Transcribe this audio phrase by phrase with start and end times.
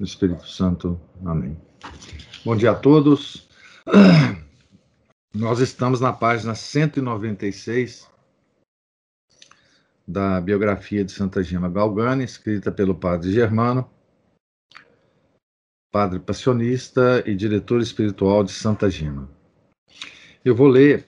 [0.00, 0.98] do Espírito Santo.
[1.26, 1.60] Amém.
[2.42, 3.46] Bom dia a todos.
[5.36, 8.08] Nós estamos na página 196
[10.08, 13.88] da biografia de Santa Gema Galgani, escrita pelo padre Germano,
[15.92, 19.30] padre passionista e diretor espiritual de Santa Gema.
[20.42, 21.06] Eu vou ler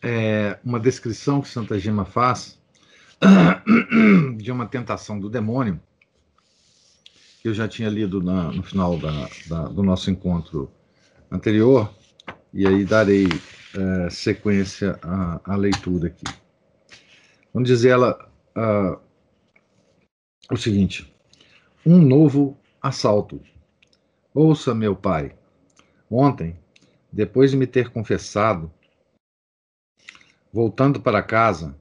[0.00, 2.58] é, uma descrição que Santa Gema faz
[4.38, 5.78] de uma tentação do demônio
[7.42, 10.70] que eu já tinha lido na, no final da, da, do nosso encontro
[11.28, 11.92] anterior,
[12.54, 16.22] e aí darei é, sequência à, à, leitura aqui.
[17.52, 18.96] Vamos dizer ela uh,
[20.52, 21.12] o seguinte:
[21.84, 23.40] um novo assalto.
[24.32, 25.34] Ouça, meu pai,
[26.08, 26.56] ontem,
[27.12, 28.72] depois de me ter confessado,
[30.52, 31.76] voltando para casa,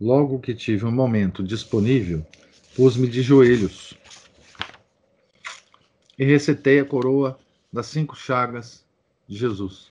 [0.00, 2.24] logo que tive um momento disponível,
[2.76, 3.99] pus-me de joelhos
[6.20, 7.40] e recitei a coroa
[7.72, 8.84] das cinco chagas
[9.26, 9.90] de Jesus.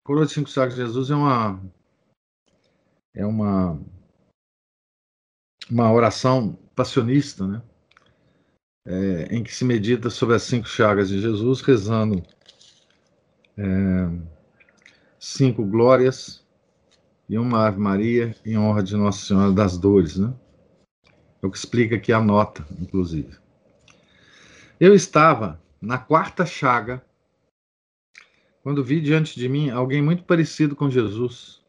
[0.00, 1.60] A coroa das cinco chagas de Jesus é uma
[3.12, 3.76] é uma
[5.68, 7.60] uma oração passionista, né?
[8.86, 12.22] É, em que se medita sobre as cinco chagas de Jesus, rezando
[13.56, 13.62] é,
[15.18, 16.46] cinco glórias
[17.28, 20.32] e uma Ave Maria em honra de Nossa Senhora das Dores, né?
[21.42, 23.41] É o que explica aqui a nota, inclusive.
[24.84, 27.06] Eu estava na quarta chaga
[28.64, 31.62] quando vi diante de mim alguém muito parecido com Jesus,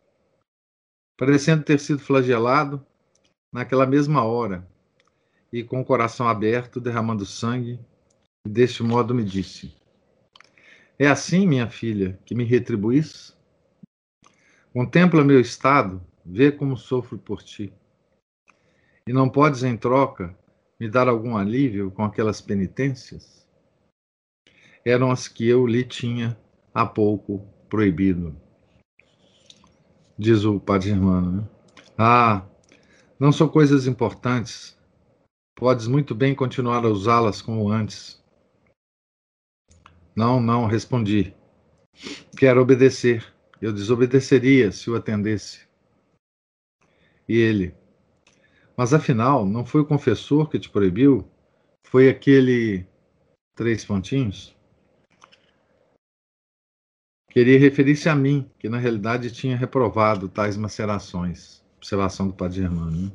[1.16, 2.84] parecendo ter sido flagelado
[3.54, 4.68] naquela mesma hora
[5.52, 7.80] e com o coração aberto, derramando sangue,
[8.48, 9.72] e deste modo me disse:
[10.98, 13.38] É assim, minha filha, que me retribuís?
[14.74, 17.72] Contempla meu estado, vê como sofro por ti.
[19.06, 20.36] E não podes, em troca,
[20.84, 23.48] me dar algum alívio com aquelas penitências?
[24.84, 26.38] Eram as que eu lhe tinha
[26.74, 28.36] há pouco proibido.
[30.18, 31.32] Diz o padre Germano.
[31.32, 31.50] Né?
[31.98, 32.46] Ah,
[33.18, 34.78] não são coisas importantes.
[35.56, 38.22] Podes muito bem continuar a usá-las como antes.
[40.14, 41.34] Não, não, respondi.
[42.38, 43.26] Quero obedecer.
[43.62, 45.66] Eu desobedeceria se o atendesse.
[47.26, 47.74] E ele,
[48.76, 51.28] mas afinal, não foi o confessor que te proibiu?
[51.86, 52.86] Foi aquele
[53.56, 54.56] três pontinhos?
[57.30, 61.64] Queria referir-se a mim, que na realidade tinha reprovado tais macerações.
[61.78, 62.92] Observação do Padre Germano.
[62.92, 63.12] Né?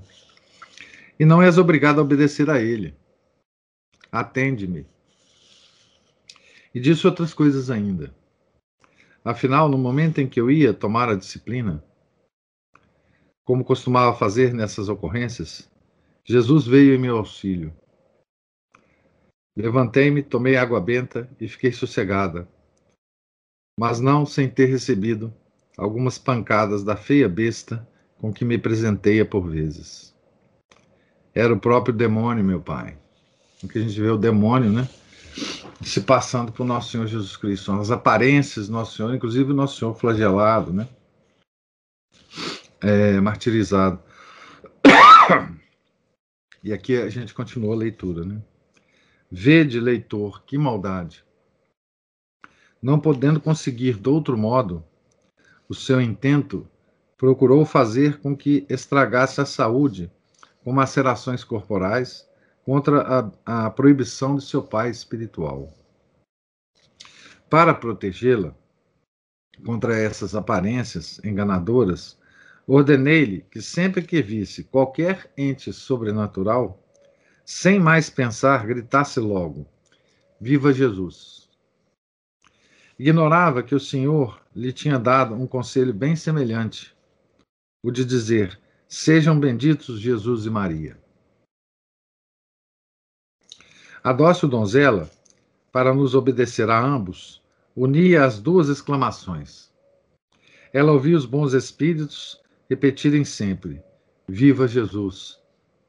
[1.19, 2.95] E não és obrigado a obedecer a ele.
[4.11, 4.87] Atende-me.
[6.75, 8.15] E disse outras coisas ainda.
[9.25, 11.83] Afinal, no momento em que eu ia tomar a disciplina,
[13.49, 15.71] como costumava fazer nessas ocorrências,
[16.23, 17.73] Jesus veio em meu auxílio.
[19.57, 22.47] Levantei-me, tomei água benta e fiquei sossegada,
[23.81, 25.33] mas não sem ter recebido
[25.79, 27.89] algumas pancadas da feia besta
[28.19, 30.15] com que me presenteia por vezes.
[31.35, 32.99] Era o próprio demônio, meu pai.
[33.65, 34.87] O que a gente vê o demônio, né?
[35.81, 39.79] Se passando por nosso Senhor Jesus Cristo, as aparências do nosso Senhor, inclusive o nosso
[39.79, 40.87] Senhor flagelado, né?
[42.81, 44.03] É, martirizado.
[46.61, 48.43] E aqui a gente continua a leitura, né?
[49.31, 51.25] Vede, leitor, que maldade.
[52.83, 54.85] Não podendo conseguir de outro modo
[55.69, 56.69] o seu intento,
[57.17, 60.11] procurou fazer com que estragasse a saúde
[60.65, 62.29] com macerações corporais
[62.65, 65.73] contra a, a proibição de seu pai espiritual.
[67.49, 68.55] Para protegê-la
[69.65, 72.19] contra essas aparências enganadoras,
[72.71, 76.79] Ordenei-lhe que sempre que visse qualquer ente sobrenatural,
[77.43, 79.67] sem mais pensar, gritasse logo:
[80.39, 81.49] Viva Jesus!
[82.99, 86.95] Ignorava que o Senhor lhe tinha dado um conselho bem semelhante,
[87.83, 91.03] o de dizer: Sejam benditos Jesus e Maria.
[94.05, 95.11] A dócil donzela,
[95.73, 97.43] para nos obedecer a ambos,
[97.75, 99.73] unia as duas exclamações.
[100.71, 102.39] Ela ouvia os bons espíritos
[102.69, 103.83] repetirem sempre:
[104.29, 105.39] Viva Jesus!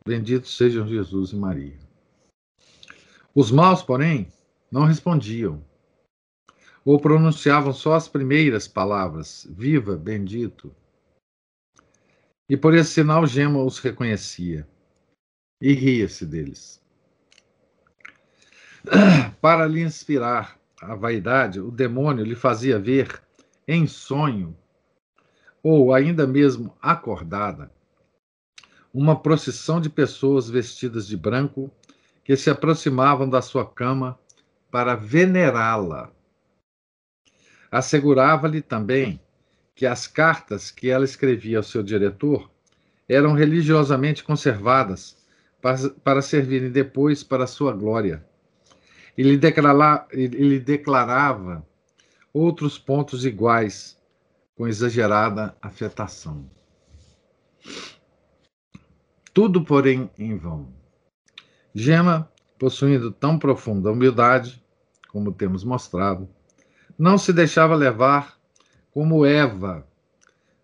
[0.05, 1.77] Benditos sejam Jesus e Maria.
[3.35, 4.31] Os maus, porém,
[4.71, 5.63] não respondiam,
[6.83, 10.73] ou pronunciavam só as primeiras palavras, viva, bendito.
[12.49, 14.67] E por esse sinal Gema os reconhecia
[15.61, 16.81] e ria-se deles.
[19.39, 23.21] Para lhe inspirar a vaidade, o demônio lhe fazia ver
[23.67, 24.57] em sonho,
[25.61, 27.71] ou ainda mesmo acordada,
[28.94, 31.71] uma procissão de pessoas vestidas de branco
[32.23, 34.17] que se aproximavam da sua cama
[34.71, 36.11] para venerá-la.
[37.71, 39.19] Assegurava-lhe também
[39.75, 42.50] que as cartas que ela escrevia ao seu diretor
[43.07, 45.17] eram religiosamente conservadas
[45.62, 48.25] para, para servirem depois para sua glória.
[49.17, 51.65] E lhe declarava
[52.33, 53.99] outros pontos iguais,
[54.59, 56.45] com exagerada afetação.
[59.33, 60.67] Tudo, porém, em vão.
[61.73, 62.29] Gema,
[62.59, 64.61] possuindo tão profunda humildade,
[65.07, 66.27] como temos mostrado,
[66.97, 68.38] não se deixava levar
[68.91, 69.88] como Eva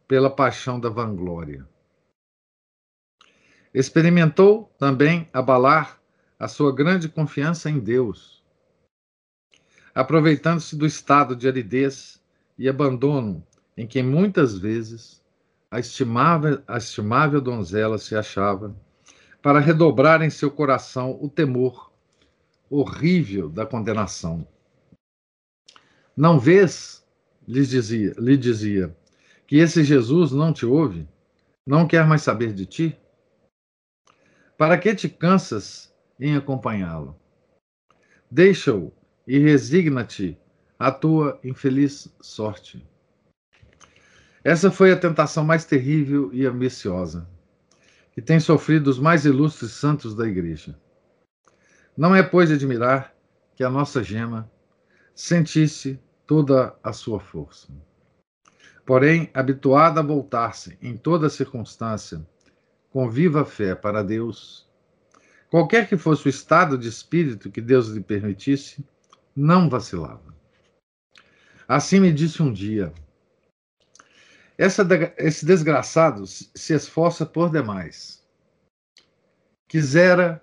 [0.09, 1.65] pela paixão da vanglória.
[3.73, 6.01] Experimentou também abalar
[6.37, 8.43] a sua grande confiança em Deus,
[9.93, 12.21] aproveitando-se do estado de aridez
[12.57, 13.41] e abandono
[13.77, 15.23] em que muitas vezes
[15.69, 18.75] a estimável, a estimável donzela se achava,
[19.41, 21.91] para redobrar em seu coração o temor
[22.69, 24.47] horrível da condenação.
[26.17, 27.05] Não vês,
[27.47, 28.95] lhe dizia, lhe dizia,
[29.45, 31.07] que esse Jesus não te ouve,
[31.65, 32.97] não quer mais saber de ti?
[34.57, 37.15] Para que te cansas em acompanhá-lo?
[38.31, 38.91] Deixa-o
[39.27, 40.37] e resigna-te
[40.79, 42.94] à tua infeliz sorte.
[44.45, 47.27] Essa foi a tentação mais terrível e ambiciosa
[48.11, 50.79] que tem sofrido os mais ilustres santos da Igreja.
[51.97, 53.11] Não é, pois, admirar
[53.55, 54.49] que a nossa gema
[55.15, 57.69] sentisse toda a sua força.
[58.85, 62.23] Porém, habituada a voltar-se em toda circunstância
[62.91, 64.69] com viva fé para Deus,
[65.49, 68.85] qualquer que fosse o estado de espírito que Deus lhe permitisse,
[69.35, 70.35] não vacilava.
[71.67, 72.93] Assim me disse um dia:
[74.57, 74.87] essa,
[75.17, 78.23] esse desgraçado se esforça por demais.
[79.67, 80.41] Quisera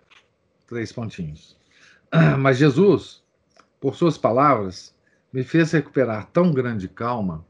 [0.67, 1.57] três pontinhos.
[2.39, 3.23] Mas Jesus,
[3.81, 4.95] por suas palavras,
[5.33, 7.45] me fez recuperar tão grande calma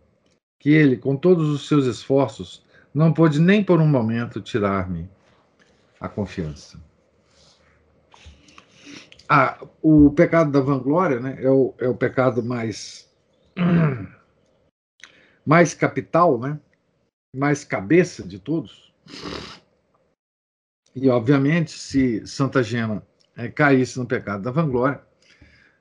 [0.58, 5.10] que ele, com todos os seus esforços, não pôde nem por um momento tirar-me
[6.00, 6.80] a confiança.
[9.28, 13.10] Ah, o pecado da vanglória né, é, o, é o pecado mais,
[15.44, 16.58] mais capital, né,
[17.34, 18.92] mais cabeça de todos.
[20.94, 23.06] E, obviamente, se Santa Gema
[23.36, 25.02] é, caísse no pecado da vanglória,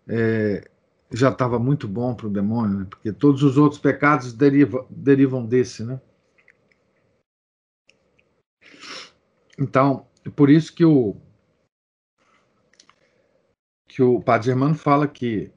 [0.08, 0.68] é,
[1.12, 5.46] já estava muito bom para o demônio, né, porque todos os outros pecados deriva, derivam
[5.46, 6.00] desse, né?
[9.60, 11.16] Então, é por isso que o
[13.88, 15.52] que o Padre Germano fala que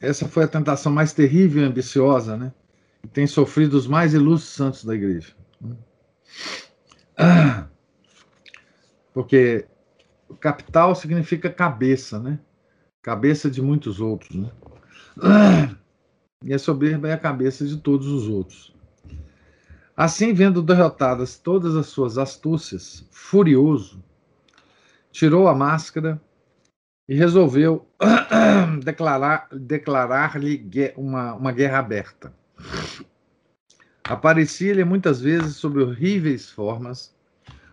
[0.00, 2.52] essa foi a tentação mais terrível e ambiciosa, né?
[3.12, 5.34] Tem sofrido os mais ilustres santos da igreja.
[9.12, 9.66] Porque
[10.40, 12.38] capital significa cabeça, né?
[13.00, 14.50] Cabeça de muitos outros, né?
[16.44, 18.74] E a soberba é a cabeça de todos os outros.
[19.96, 24.02] Assim, vendo derrotadas todas as suas astúcias, furioso,
[25.12, 26.20] tirou a máscara
[27.08, 27.88] e resolveu
[28.82, 30.34] declarar-lhe declarar
[30.96, 32.34] uma, uma guerra aberta.
[34.04, 37.14] Aparecia-lhe muitas vezes sob horríveis formas,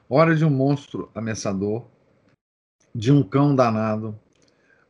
[0.10, 1.86] ora de um monstro ameaçador,
[2.96, 4.18] de um cão danado,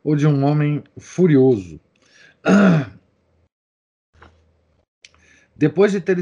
[0.04, 1.80] ou de um homem furioso.
[5.56, 6.16] Depois de ter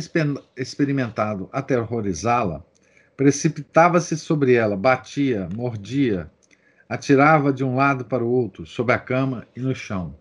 [0.57, 2.65] experimentado aterrorizá-la,
[3.17, 6.31] precipitava-se sobre ela, batia, mordia,
[6.89, 10.19] atirava de um lado para o outro, sobre a cama e no chão.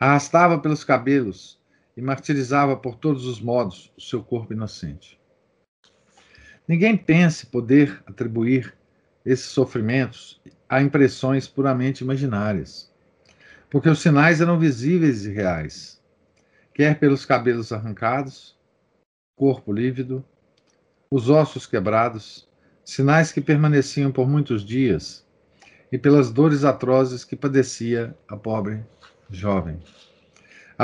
[0.00, 1.61] Arrastava pelos cabelos
[1.96, 5.20] e martirizava por todos os modos o seu corpo inocente.
[6.66, 8.74] Ninguém pense poder atribuir
[9.24, 12.90] esses sofrimentos a impressões puramente imaginárias,
[13.70, 16.02] porque os sinais eram visíveis e reais
[16.74, 18.56] quer pelos cabelos arrancados,
[19.36, 20.24] corpo lívido,
[21.10, 22.48] os ossos quebrados,
[22.84, 25.26] sinais que permaneciam por muitos dias,
[25.90, 28.82] e pelas dores atrozes que padecia a pobre
[29.28, 29.78] jovem.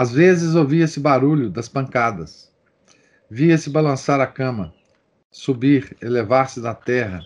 [0.00, 2.52] Às vezes ouvia-se barulho das pancadas,
[3.28, 4.72] via-se balançar a cama,
[5.28, 7.20] subir, elevar-se da terra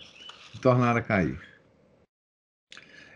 [0.55, 1.39] e tornar a cair.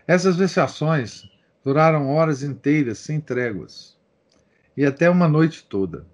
[0.06, 1.28] Essas vexações
[1.64, 3.98] duraram horas inteiras sem tréguas
[4.76, 6.06] e até uma noite toda.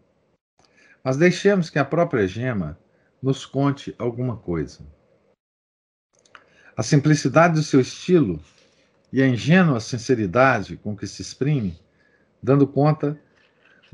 [1.05, 2.79] Mas deixemos que a própria gema
[3.23, 4.81] nos conte alguma coisa.
[6.75, 8.43] A simplicidade do seu estilo
[9.13, 11.79] e a ingênua sinceridade com que se exprime,
[12.43, 13.21] dando conta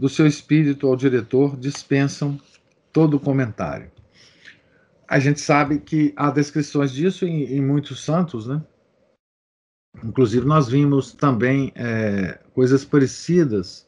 [0.01, 2.41] do seu espírito ao diretor, dispensam
[2.91, 3.91] todo comentário.
[5.07, 8.63] A gente sabe que há descrições disso em, em muitos santos, né?
[10.03, 13.87] Inclusive, nós vimos também é, coisas parecidas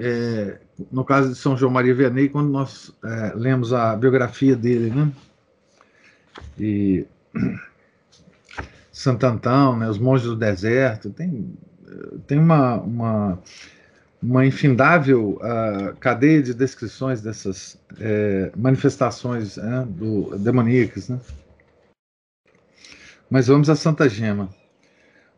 [0.00, 0.58] é,
[0.90, 5.12] no caso de São João Maria Vianney, quando nós é, lemos a biografia dele, né?
[6.58, 7.06] E
[8.90, 11.54] Santo Antão, né, os monges do deserto, tem,
[12.26, 13.38] tem uma, uma,
[14.22, 21.08] uma infindável uh, cadeia de descrições dessas é, manifestações né, do, demoníacas.
[21.08, 21.20] Né?
[23.28, 24.54] Mas vamos a Santa Gema.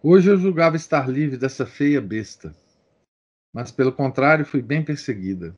[0.02, 2.54] Hoje eu julgava estar livre dessa feia besta,
[3.54, 5.56] mas pelo contrário fui bem perseguida.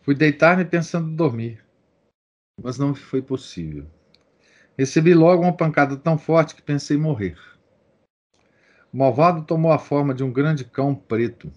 [0.00, 1.62] Fui deitar-me pensando dormir,
[2.62, 3.84] mas não foi possível.
[4.78, 7.36] Recebi logo uma pancada tão forte que pensei morrer.
[8.90, 11.52] O malvado tomou a forma de um grande cão preto.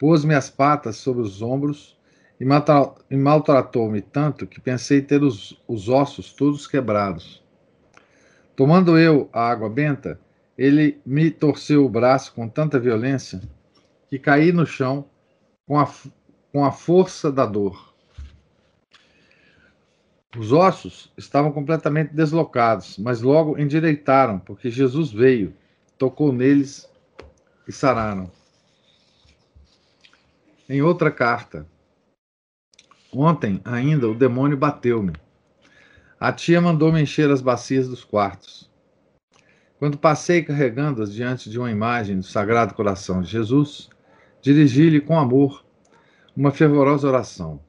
[0.00, 1.94] Pôs-me as patas sobre os ombros
[2.40, 7.44] e maltratou-me tanto que pensei ter os, os ossos todos quebrados.
[8.56, 10.18] Tomando eu a água benta,
[10.56, 13.42] ele me torceu o braço com tanta violência
[14.08, 15.04] que caí no chão
[15.66, 15.86] com a,
[16.50, 17.92] com a força da dor.
[20.34, 25.52] Os ossos estavam completamente deslocados, mas logo endireitaram, porque Jesus veio,
[25.98, 26.88] tocou neles
[27.68, 28.39] e sararam.
[30.72, 31.66] Em outra carta,
[33.12, 35.12] ontem ainda o demônio bateu-me.
[36.20, 38.70] A tia mandou-me encher as bacias dos quartos.
[39.80, 43.90] Quando passei carregando-as diante de uma imagem do Sagrado Coração de Jesus,
[44.40, 45.64] dirigi-lhe com amor
[46.36, 47.60] uma fervorosa oração.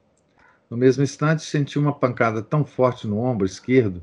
[0.70, 4.00] No mesmo instante, senti uma pancada tão forte no ombro esquerdo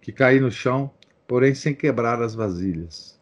[0.00, 0.90] que caí no chão,
[1.28, 3.20] porém sem quebrar as vasilhas.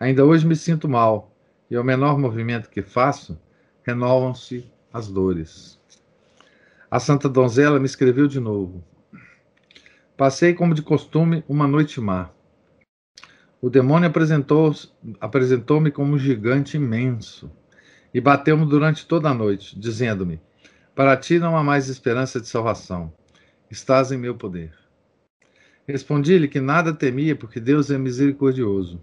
[0.00, 1.30] Ainda hoje me sinto mal,
[1.70, 3.38] e ao menor movimento que faço,
[3.82, 5.78] renovam-se as dores.
[6.90, 8.84] A Santa Donzela me escreveu de novo.
[10.16, 12.30] Passei, como de costume, uma noite má.
[13.62, 14.76] O demônio apresentou-me
[15.20, 17.50] apresentou como um gigante imenso
[18.12, 20.40] e bateu-me durante toda a noite, dizendo-me:
[20.94, 23.12] Para ti não há mais esperança de salvação.
[23.70, 24.72] Estás em meu poder.
[25.86, 29.00] Respondi-lhe que nada temia, porque Deus é misericordioso.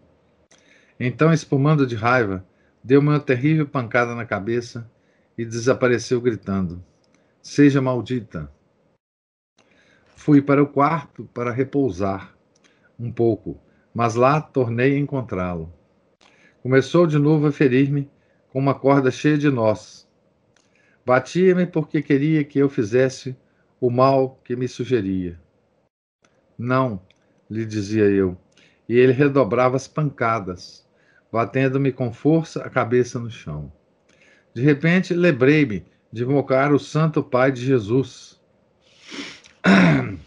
[0.99, 2.45] Então, espumando de raiva,
[2.87, 4.89] deu-me uma terrível pancada na cabeça
[5.37, 6.83] e desapareceu gritando:
[7.41, 8.51] Seja maldita.
[10.15, 12.35] Fui para o quarto para repousar
[12.99, 13.59] um pouco
[13.97, 15.73] mas lá tornei a encontrá-lo.
[16.61, 18.07] Começou de novo a ferir-me
[18.51, 20.07] com uma corda cheia de nós.
[21.03, 23.35] Batia-me porque queria que eu fizesse
[23.81, 25.41] o mal que me sugeria.
[26.55, 27.01] Não,
[27.49, 28.37] lhe dizia eu,
[28.87, 30.86] e ele redobrava as pancadas,
[31.37, 33.71] batendo-me com força a cabeça no chão.
[34.55, 38.41] De repente, lembrei-me de invocar o Santo Pai de Jesus.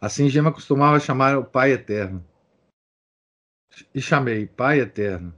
[0.00, 2.24] Assim Gema costumava chamar o Pai Eterno
[3.92, 5.34] e chamei Pai eterno,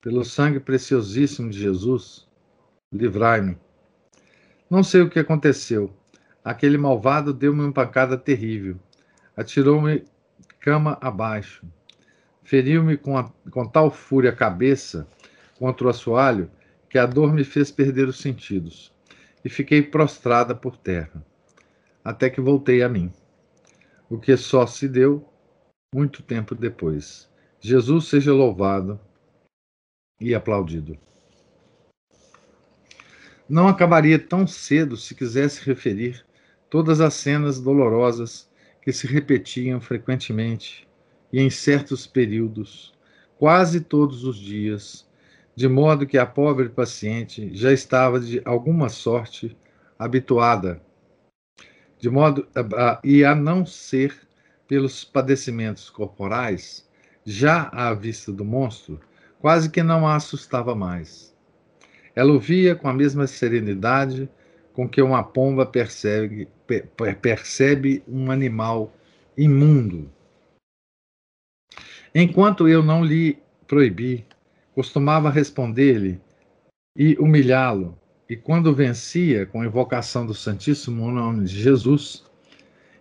[0.00, 2.28] pelo sangue preciosíssimo de Jesus,
[2.92, 3.56] livrai-me.
[4.68, 5.96] Não sei o que aconteceu.
[6.42, 8.76] Aquele malvado deu-me uma pancada terrível.
[9.36, 10.04] Atirou-me
[10.58, 11.64] cama abaixo.
[12.52, 13.14] Feriu-me com,
[13.50, 15.08] com tal fúria a cabeça
[15.58, 16.50] contra o assoalho
[16.90, 18.92] que a dor me fez perder os sentidos.
[19.42, 21.24] E fiquei prostrada por terra,
[22.04, 23.10] até que voltei a mim.
[24.06, 25.26] O que só se deu
[25.94, 27.26] muito tempo depois.
[27.58, 29.00] Jesus seja louvado
[30.20, 30.98] e aplaudido.
[33.48, 36.22] Não acabaria tão cedo se quisesse referir
[36.68, 38.46] todas as cenas dolorosas
[38.82, 40.86] que se repetiam frequentemente
[41.32, 42.92] e em certos períodos,
[43.38, 45.08] quase todos os dias,
[45.54, 49.56] de modo que a pobre paciente já estava de alguma sorte
[49.98, 50.82] habituada,
[51.98, 52.46] de modo
[53.04, 54.14] e a não ser
[54.66, 56.88] pelos padecimentos corporais,
[57.24, 58.98] já à vista do monstro,
[59.38, 61.32] quase que não a assustava mais.
[62.14, 64.28] Ela o via com a mesma serenidade
[64.72, 66.48] com que uma pomba percebe
[68.08, 68.92] um animal
[69.36, 70.10] imundo.
[72.14, 74.26] Enquanto eu não lhe proibi,
[74.74, 76.20] costumava responder-lhe
[76.94, 82.22] e humilhá-lo, e quando vencia com a invocação do Santíssimo Nome de Jesus,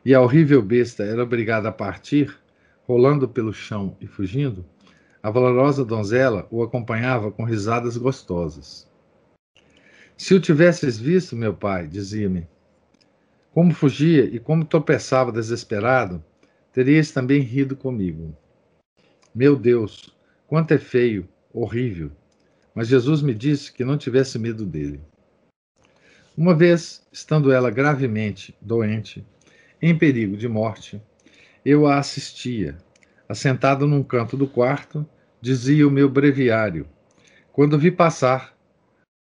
[0.06, 2.40] e a horrível besta era obrigada a partir,
[2.88, 4.66] rolando pelo chão e fugindo,
[5.22, 8.90] a valorosa donzela o acompanhava com risadas gostosas.
[10.16, 12.48] Se o tivesses visto, meu pai, dizia-me,
[13.54, 16.24] como fugia e como tropeçava desesperado,
[16.72, 18.34] terias também rido comigo.
[19.34, 20.14] Meu Deus,
[20.46, 22.12] quanto é feio, horrível.
[22.76, 25.00] Mas Jesus me disse que não tivesse medo dele.
[26.36, 29.26] Uma vez, estando ela gravemente doente,
[29.82, 31.02] em perigo de morte,
[31.64, 32.78] eu a assistia.
[33.28, 35.08] Assentado num canto do quarto,
[35.40, 36.86] dizia o meu breviário.
[37.54, 38.54] Quando vi passar,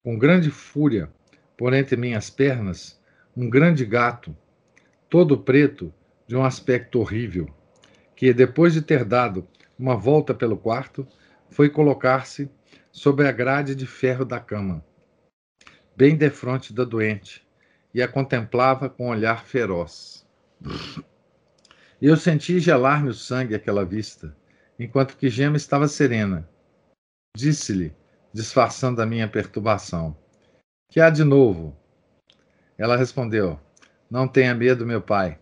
[0.03, 1.11] com grande fúria,
[1.55, 2.99] por entre minhas pernas,
[3.37, 4.35] um grande gato,
[5.11, 5.93] todo preto,
[6.27, 7.47] de um aspecto horrível,
[8.17, 9.47] que, depois de ter dado
[9.79, 11.07] uma volta pelo quarto,
[11.49, 12.51] foi colocar-se
[12.91, 14.85] sobre a grade de ferro da cama,
[15.97, 17.47] bem defronte da doente,
[17.95, 20.27] e a contemplava com um olhar feroz.
[22.01, 24.37] Eu senti gelar-me o sangue àquela vista,
[24.79, 26.49] enquanto que Gema estava serena.
[27.37, 27.95] Disse-lhe,
[28.33, 30.17] disfarçando a minha perturbação:
[30.89, 31.77] Que há de novo?
[32.77, 33.59] Ela respondeu:
[34.11, 35.39] Não tenha medo, meu pai.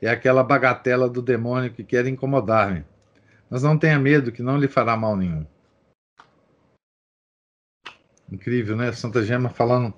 [0.00, 2.84] É aquela bagatela do demônio que quer incomodar-me.
[3.50, 5.44] Mas não tenha medo, que não lhe fará mal nenhum.
[8.30, 8.92] Incrível, né?
[8.92, 9.92] Santa Gema falando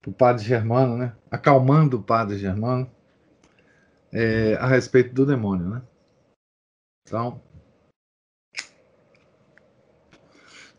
[0.00, 1.16] para o padre Germano, né?
[1.28, 2.88] Acalmando o padre Germano
[4.12, 5.82] é, a respeito do demônio, né?
[7.02, 7.42] Então,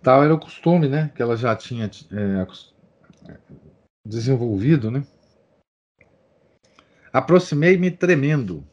[0.02, 1.12] tal era o costume, né?
[1.14, 2.48] Que ela já tinha é,
[4.06, 5.06] desenvolvido, né?
[7.12, 8.66] Aproximei-me tremendo,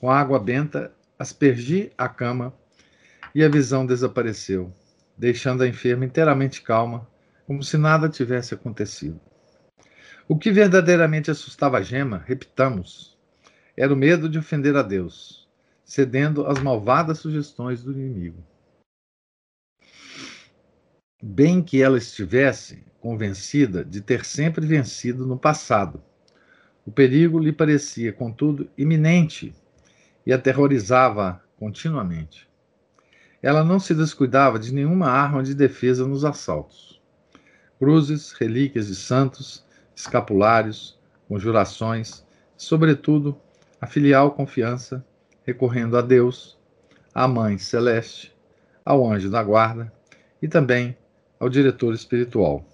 [0.00, 2.52] com a água benta, aspergi a cama
[3.32, 4.74] e a visão desapareceu
[5.16, 7.08] deixando a enferma inteiramente calma,
[7.46, 9.20] como se nada tivesse acontecido.
[10.28, 13.16] O que verdadeiramente assustava a Gema, repitamos,
[13.76, 15.48] era o medo de ofender a Deus,
[15.84, 18.42] cedendo às malvadas sugestões do inimigo.
[21.22, 26.02] Bem que ela estivesse convencida de ter sempre vencido no passado,
[26.84, 29.54] o perigo lhe parecia, contudo, iminente
[30.24, 32.48] e aterrorizava continuamente.
[33.42, 37.00] Ela não se descuidava de nenhuma arma de defesa nos assaltos.
[37.78, 39.64] Cruzes, relíquias de santos,
[39.96, 42.24] escapulários, conjurações,
[42.56, 43.36] e, sobretudo,
[43.80, 45.04] a filial confiança,
[45.44, 46.56] recorrendo a Deus,
[47.12, 48.32] à Mãe Celeste,
[48.84, 49.92] ao anjo da guarda
[50.40, 50.96] e também
[51.38, 52.64] ao diretor espiritual.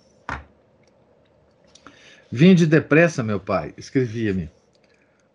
[2.31, 4.51] Vinde depressa, meu pai, escrevia-me,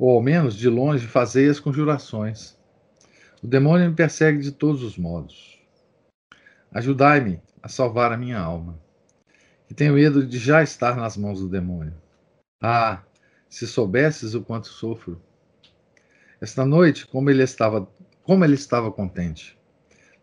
[0.03, 2.57] ou ao menos de longe fazei as conjurações
[3.43, 5.59] o demônio me persegue de todos os modos.
[6.71, 8.79] Ajudai-me a salvar a minha alma,
[9.67, 11.93] que tenho medo de já estar nas mãos do demônio.
[12.61, 13.03] Ah,
[13.49, 15.21] se soubesses o quanto sofro.
[16.39, 17.85] Esta noite, como ele estava,
[18.23, 19.59] como ele estava contente.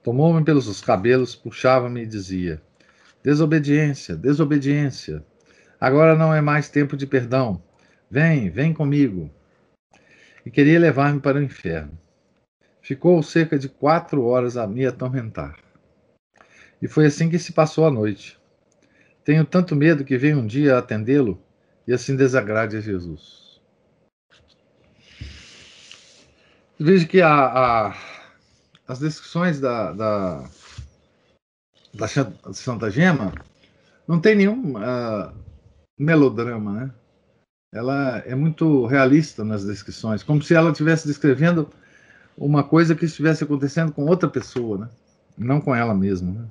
[0.02, 2.62] Tomou-me pelos cabelos, puxava-me e dizia:
[3.22, 5.22] Desobediência, desobediência.
[5.78, 7.62] Agora não é mais tempo de perdão.
[8.10, 9.30] Vem, vem comigo.
[10.44, 11.98] E queria levar-me para o inferno.
[12.82, 15.56] Ficou cerca de quatro horas a me atormentar.
[16.80, 18.38] E foi assim que se passou a noite.
[19.24, 21.40] Tenho tanto medo que venha um dia atendê-lo
[21.86, 23.60] e assim desagrade a Jesus.
[26.78, 27.96] Veja que a, a,
[28.88, 30.48] as descrições da, da,
[31.92, 32.08] da
[32.54, 33.34] Santa Gema
[34.08, 35.32] não tem nenhum uh,
[35.98, 36.90] melodrama, né?
[37.72, 41.70] Ela é muito realista nas descrições, como se ela estivesse descrevendo
[42.36, 44.90] uma coisa que estivesse acontecendo com outra pessoa, né?
[45.38, 46.32] não com ela mesma.
[46.32, 46.50] Né?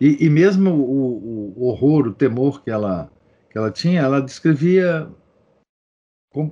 [0.00, 3.10] E, e, mesmo o, o, horror, o temor que ela,
[3.50, 5.10] que ela tinha, ela descrevia
[6.32, 6.50] com,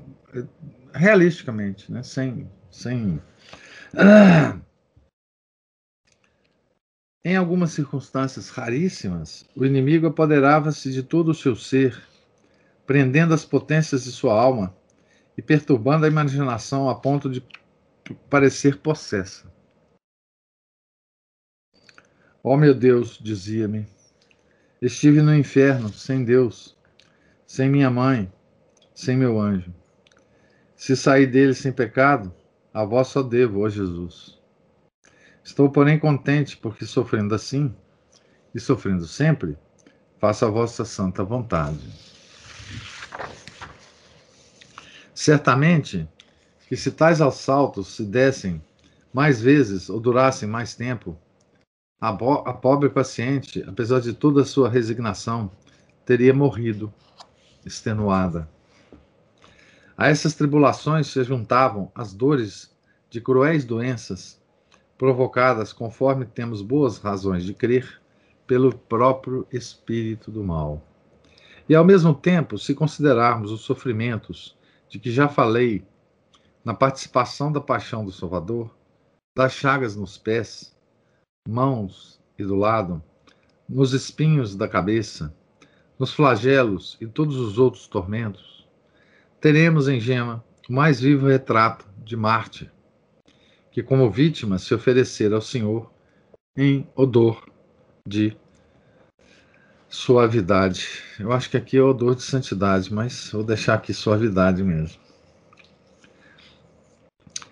[0.92, 2.02] realisticamente, né?
[2.02, 2.50] sem.
[2.70, 3.22] sem...
[7.24, 12.00] Em algumas circunstâncias raríssimas, o inimigo apoderava-se de todo o seu ser,
[12.88, 14.74] prendendo as potências de sua alma
[15.36, 17.46] e perturbando a imaginação a ponto de
[18.30, 19.52] parecer possessa.
[22.42, 23.86] Oh meu Deus, dizia-me,
[24.80, 26.78] estive no inferno sem Deus,
[27.46, 28.32] sem minha mãe,
[28.94, 29.70] sem meu anjo.
[30.74, 32.34] Se saí dele sem pecado,
[32.72, 34.40] a vós só devo, ó Jesus.
[35.44, 37.76] Estou, porém, contente, porque sofrendo assim,
[38.54, 39.58] e sofrendo sempre,
[40.18, 42.07] faço a vossa santa vontade.
[45.20, 46.08] Certamente
[46.68, 48.62] que se tais assaltos se dessem
[49.12, 51.18] mais vezes ou durassem mais tempo,
[52.00, 55.50] a, a pobre paciente, apesar de toda a sua resignação,
[56.06, 56.94] teria morrido
[57.66, 58.48] extenuada.
[59.96, 62.72] A essas tribulações se juntavam as dores
[63.10, 64.40] de cruéis doenças
[64.96, 68.00] provocadas, conforme temos boas razões de crer,
[68.46, 70.80] pelo próprio espírito do mal.
[71.68, 74.56] E ao mesmo tempo, se considerarmos os sofrimentos
[74.88, 75.84] de que já falei
[76.64, 78.74] na participação da paixão do Salvador,
[79.36, 80.76] das chagas nos pés,
[81.48, 83.02] mãos e do lado,
[83.68, 85.34] nos espinhos da cabeça,
[85.98, 88.66] nos flagelos e todos os outros tormentos,
[89.40, 92.70] teremos em Gema o mais vivo retrato de Marte,
[93.70, 95.92] que como vítima se oferecer ao Senhor
[96.56, 97.48] em odor
[98.06, 98.36] de
[99.88, 100.86] suavidade.
[101.18, 105.00] Eu acho que aqui é odor de santidade, mas vou deixar aqui suavidade mesmo.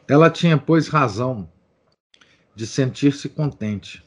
[0.08, 1.50] Ela tinha, pois, razão
[2.54, 4.04] de sentir-se contente,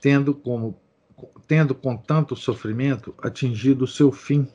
[0.00, 0.76] tendo, como,
[1.46, 4.48] tendo com tanto sofrimento atingido o seu fim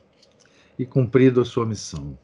[0.77, 2.17] e cumprido a sua missão.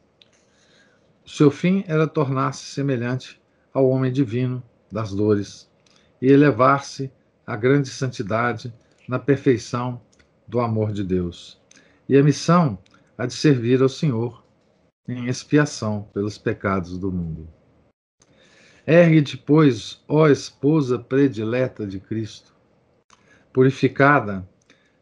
[1.24, 3.40] O seu fim era tornar-se semelhante
[3.72, 5.68] ao homem divino das dores
[6.20, 7.10] e elevar-se
[7.46, 8.72] à grande santidade
[9.08, 10.00] na perfeição
[10.46, 11.60] do amor de Deus.
[12.08, 12.78] E a missão
[13.16, 14.44] há de servir ao Senhor
[15.08, 17.48] em expiação pelos pecados do mundo.
[18.86, 22.54] Ergue-te, pois, ó esposa predileta de Cristo,
[23.52, 24.46] purificada,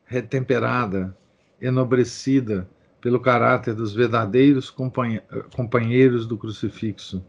[0.04, 1.16] retemperada,
[1.60, 2.68] enobrecida
[3.00, 7.24] pelo caráter dos verdadeiros companheiros do crucifixo,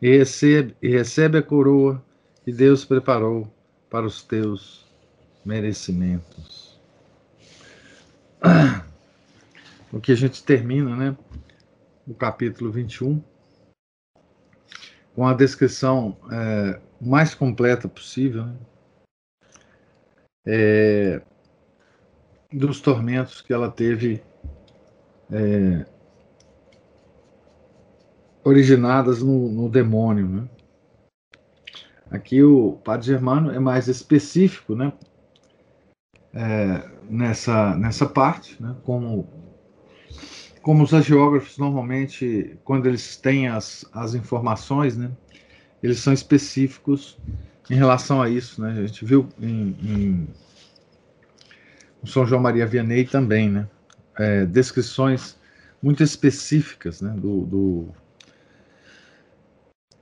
[0.00, 2.02] e recebe, e recebe a coroa
[2.44, 3.52] que Deus preparou
[3.90, 4.83] para os teus
[5.44, 6.80] merecimentos.
[9.92, 11.16] O que a gente termina, né?
[12.04, 13.22] O capítulo 21,
[15.14, 18.56] com a descrição é, mais completa possível né?
[20.46, 21.22] é,
[22.52, 24.22] dos tormentos que ela teve
[25.30, 25.86] é,
[28.42, 30.28] originadas no, no demônio.
[30.28, 30.48] Né?
[32.10, 34.92] Aqui o Padre Germano é mais específico, né?
[36.34, 38.74] É, nessa, nessa parte, né?
[38.82, 39.28] como,
[40.62, 45.10] como os geógrafos normalmente, quando eles têm as, as informações, né?
[45.82, 47.18] eles são específicos
[47.70, 48.60] em relação a isso.
[48.60, 48.72] Né?
[48.72, 50.28] A gente viu em, em
[52.04, 53.68] São João Maria Vianney também, né?
[54.16, 55.36] É, descrições
[55.82, 57.12] muito específicas né?
[57.16, 57.88] do, do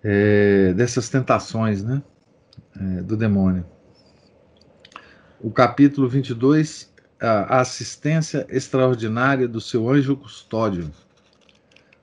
[0.05, 2.03] é, dessas tentações né?
[2.79, 3.65] É, do demônio
[5.43, 10.93] o capítulo 22, a assistência extraordinária do seu anjo custódio,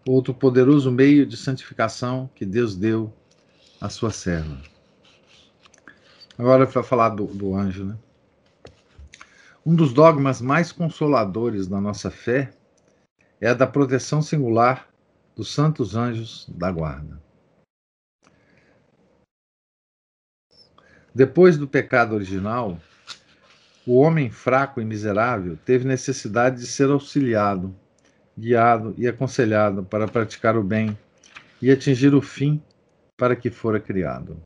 [0.05, 3.13] outro poderoso meio de santificação que Deus deu
[3.79, 4.61] à sua serva.
[6.37, 7.97] Agora para falar do, do anjo, né?
[9.65, 12.51] Um dos dogmas mais consoladores da nossa fé
[13.39, 14.89] é a da proteção singular
[15.35, 17.21] dos santos anjos da guarda.
[21.13, 22.79] Depois do pecado original,
[23.89, 27.75] o homem fraco e miserável teve necessidade de ser auxiliado,
[28.37, 30.95] guiado e aconselhado para praticar o bem
[31.59, 32.61] e atingir o fim
[33.17, 34.39] para que fora criado.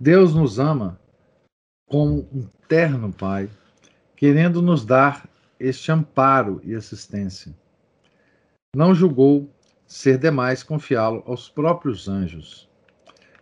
[0.00, 0.98] Deus nos ama
[1.86, 3.48] como um terno Pai,
[4.16, 5.28] querendo nos dar
[5.60, 7.54] este amparo e assistência.
[8.74, 9.48] Não julgou
[9.86, 12.68] ser demais confiá-lo aos próprios anjos,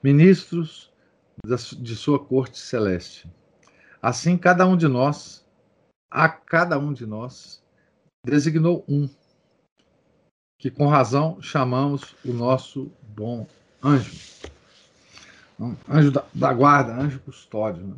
[0.02, 0.92] ministros
[1.42, 3.26] de sua corte celeste
[4.00, 5.44] Assim, cada um de nós,
[6.10, 7.62] a cada um de nós,
[8.24, 9.08] designou um,
[10.58, 13.46] que com razão chamamos o nosso bom
[13.82, 14.12] anjo.
[15.54, 17.86] Então, anjo da, da guarda, anjo custódio.
[17.86, 17.96] Né?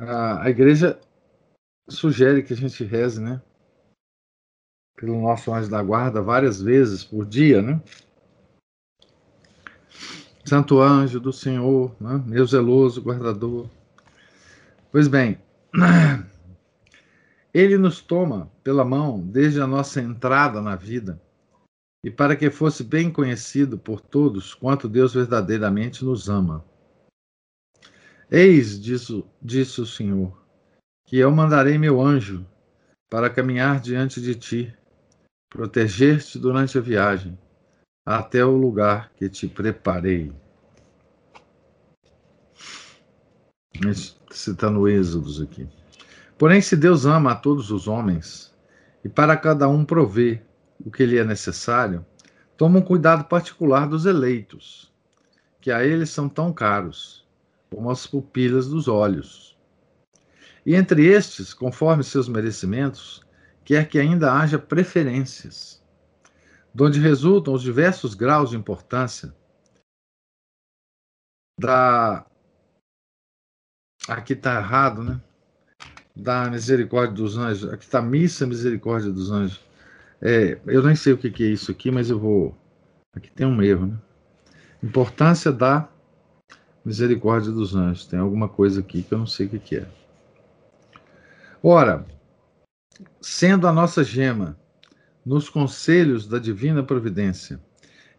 [0.00, 1.00] A, a igreja
[1.88, 3.40] sugere que a gente reze, né?
[4.96, 7.80] Pelo nosso anjo da guarda várias vezes por dia, né?
[10.46, 12.22] Santo anjo do Senhor, né?
[12.24, 13.68] meu zeloso guardador.
[14.92, 15.42] Pois bem,
[17.52, 21.20] ele nos toma pela mão desde a nossa entrada na vida,
[22.04, 26.64] e para que fosse bem conhecido por todos quanto Deus verdadeiramente nos ama.
[28.30, 30.40] Eis, disse, disse o Senhor,
[31.06, 32.46] que eu mandarei meu anjo
[33.10, 34.74] para caminhar diante de ti,
[35.50, 37.36] proteger-te durante a viagem
[38.06, 40.32] até o lugar que te preparei.
[44.30, 45.68] Citando Êxodos aqui.
[46.38, 48.54] Porém, se Deus ama a todos os homens,
[49.02, 50.44] e para cada um prover
[50.84, 52.06] o que lhe é necessário,
[52.56, 54.92] toma um cuidado particular dos eleitos,
[55.60, 57.26] que a eles são tão caros,
[57.70, 59.56] como as pupilas dos olhos.
[60.64, 63.24] E entre estes, conforme seus merecimentos,
[63.64, 65.82] quer que ainda haja preferências,
[66.76, 69.34] donde resultam os diversos graus de importância
[71.58, 72.26] da
[74.06, 75.18] aqui está errado, né?
[76.14, 77.72] Da misericórdia dos anjos.
[77.72, 79.64] Aqui está missa misericórdia dos anjos.
[80.20, 82.54] É, eu nem sei o que, que é isso aqui, mas eu vou.
[83.14, 83.98] Aqui tem um erro, né?
[84.82, 85.88] Importância da
[86.84, 88.06] misericórdia dos anjos.
[88.06, 89.88] Tem alguma coisa aqui que eu não sei o que, que é.
[91.62, 92.06] Ora,
[93.18, 94.58] sendo a nossa gema
[95.26, 97.60] nos conselhos da divina providência,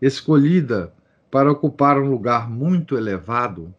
[0.02, 0.94] escolhida
[1.32, 3.74] para ocupar um lugar muito elevado,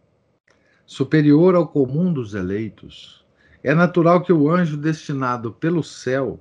[0.86, 3.22] superior ao comum dos eleitos,
[3.62, 6.40] é natural que o anjo destinado pelo céu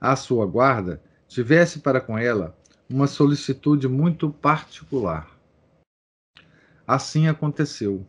[0.00, 2.58] à sua guarda tivesse para com ela
[2.90, 5.30] uma solicitude muito particular.
[6.84, 8.04] Assim aconteceu.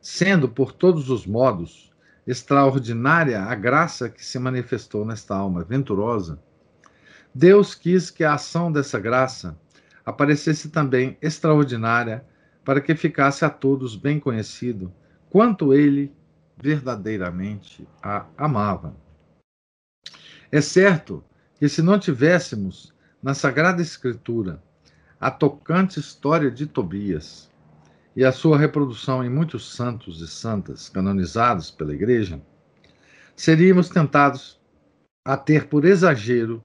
[0.00, 1.92] Sendo, por todos os modos,
[2.26, 6.40] extraordinária a graça que se manifestou nesta alma venturosa,
[7.38, 9.60] Deus quis que a ação dessa graça
[10.06, 12.24] aparecesse também extraordinária
[12.64, 14.90] para que ficasse a todos bem conhecido
[15.28, 16.10] quanto ele
[16.56, 18.96] verdadeiramente a amava.
[20.50, 21.22] É certo
[21.58, 24.62] que se não tivéssemos na Sagrada Escritura
[25.20, 27.50] a tocante história de Tobias
[28.16, 32.40] e a sua reprodução em muitos santos e santas canonizados pela Igreja,
[33.36, 34.58] seríamos tentados
[35.22, 36.64] a ter por exagero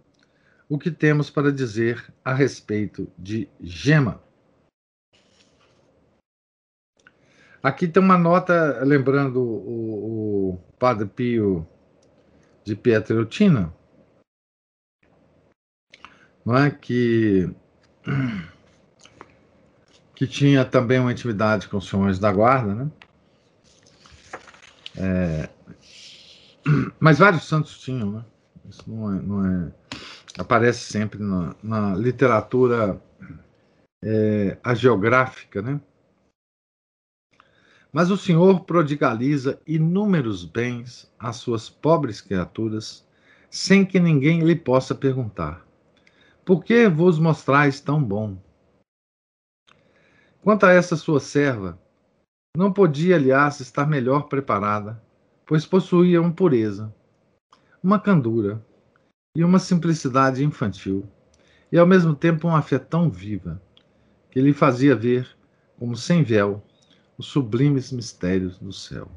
[0.72, 4.24] o que temos para dizer a respeito de Gema.
[7.62, 11.68] Aqui tem uma nota lembrando o, o Padre Pio
[12.64, 13.74] de Pietrelcina,
[16.46, 17.54] não é que
[20.16, 22.92] que tinha também uma intimidade com os senhores da guarda, né?
[24.96, 25.50] É,
[26.98, 28.26] mas vários santos tinham, né?
[28.70, 29.81] Isso não é, não é
[30.38, 33.02] aparece sempre na, na literatura
[34.04, 34.58] é,
[35.62, 35.82] né?
[37.94, 43.06] Mas o Senhor prodigaliza inúmeros bens às suas pobres criaturas,
[43.50, 45.66] sem que ninguém lhe possa perguntar:
[46.46, 48.38] Por que vos mostrais tão bom?
[50.42, 51.78] Quanto a essa sua serva,
[52.56, 55.02] não podia, aliás, estar melhor preparada,
[55.46, 56.94] pois possuía uma pureza,
[57.84, 58.66] uma candura
[59.36, 61.08] e uma simplicidade infantil,
[61.72, 63.62] e ao mesmo tempo uma fé tão viva,
[64.30, 65.28] que lhe fazia ver,
[65.78, 66.64] como sem véu,
[67.18, 69.10] os sublimes mistérios do céu.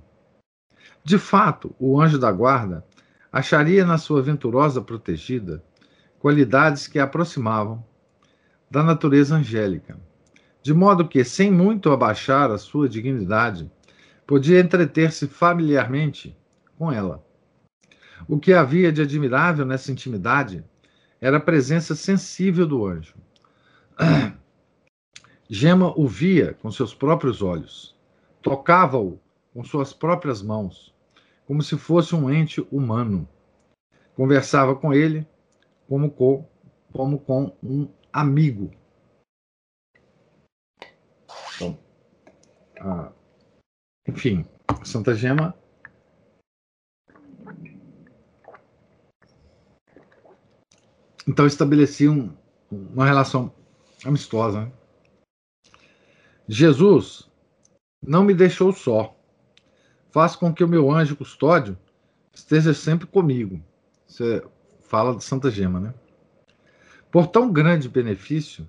[1.02, 2.84] De fato, o anjo da guarda
[3.32, 5.62] acharia na sua venturosa protegida
[6.18, 7.84] qualidades que a aproximavam
[8.70, 9.98] da natureza angélica
[10.64, 13.70] de modo que, sem muito abaixar a sua dignidade,
[14.26, 16.34] podia entreter-se familiarmente
[16.78, 17.22] com ela.
[18.28, 20.64] O que havia de admirável nessa intimidade
[21.20, 23.14] era a presença sensível do anjo.
[25.48, 27.94] Gema o via com seus próprios olhos,
[28.42, 29.20] tocava-o
[29.52, 30.94] com suas próprias mãos,
[31.46, 33.28] como se fosse um ente humano.
[34.16, 35.26] Conversava com ele
[35.88, 36.48] como com,
[36.92, 38.70] como com um amigo.
[41.56, 41.78] Então,
[42.80, 43.12] ah,
[44.08, 44.44] enfim,
[44.82, 45.54] Santa Gema.
[51.26, 52.30] Então estabeleci um,
[52.70, 53.52] uma relação
[54.04, 54.62] amistosa.
[54.62, 54.72] Né?
[56.46, 57.30] Jesus
[58.06, 59.16] não me deixou só.
[60.10, 61.76] Faz com que o meu anjo custódio
[62.32, 63.60] esteja sempre comigo.
[64.06, 64.44] Você
[64.82, 65.94] fala de Santa Gema, né?
[67.10, 68.68] Por tão grande benefício,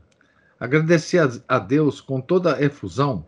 [0.59, 3.27] agradecia a Deus com toda a efusão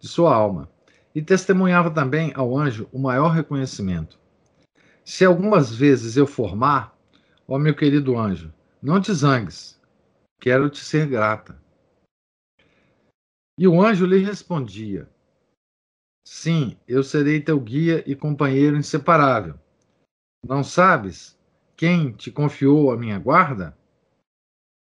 [0.00, 0.68] de sua alma
[1.14, 4.18] e testemunhava também ao anjo o maior reconhecimento.
[5.04, 6.96] Se algumas vezes eu formar,
[7.46, 8.52] ó meu querido anjo,
[8.84, 9.80] não te zangues,
[10.38, 11.60] quero te ser grata.
[13.58, 15.08] E o anjo lhe respondia:
[16.24, 19.58] Sim, eu serei teu guia e companheiro inseparável.
[20.46, 21.36] Não sabes
[21.76, 23.76] quem te confiou a minha guarda?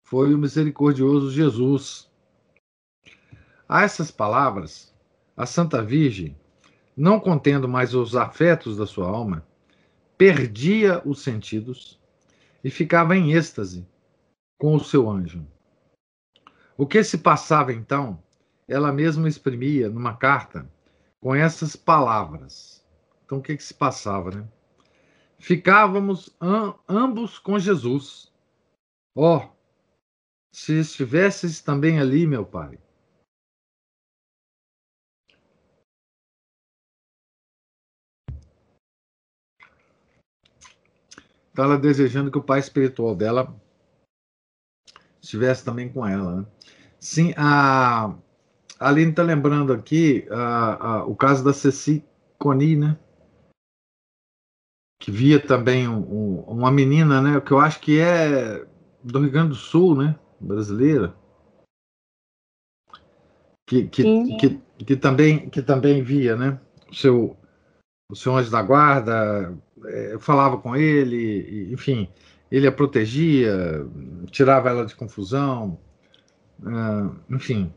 [0.06, 2.08] foi o misericordioso Jesus.
[3.68, 4.94] A essas palavras,
[5.36, 6.36] a Santa Virgem,
[6.96, 9.44] não contendo mais os afetos da sua alma,
[10.16, 11.98] perdia os sentidos
[12.66, 13.86] e ficava em êxtase
[14.58, 15.46] com o seu anjo.
[16.76, 18.20] O que se passava então,
[18.66, 20.68] ela mesma exprimia numa carta
[21.20, 22.84] com essas palavras.
[23.24, 24.48] Então, o que, que se passava, né?
[25.38, 26.36] Ficávamos
[26.88, 28.32] ambos com Jesus.
[29.14, 29.48] Ó, oh,
[30.50, 32.80] se estivesses também ali, meu pai.
[41.56, 43.58] Então, ela desejando que o pai espiritual dela
[45.22, 46.42] estivesse também com ela.
[46.42, 46.46] Né?
[47.00, 48.14] Sim, a,
[48.78, 52.04] a Aline está lembrando aqui uh, uh, o caso da Ceci
[52.38, 52.98] Coni, né?
[55.00, 57.40] Que via também um, um, uma menina, né?
[57.40, 58.62] Que eu acho que é
[59.02, 60.14] do Rio Grande do Sul, né?
[60.38, 61.16] Brasileira.
[63.66, 64.02] Que, que,
[64.36, 66.60] que, que, também, que também via, né?
[66.90, 67.34] O seu,
[68.12, 72.08] o seu anjo da guarda, é, falava com ele, enfim,
[72.50, 73.52] ele a protegia,
[74.30, 75.78] tirava ela de confusão,
[76.60, 77.72] uh, enfim.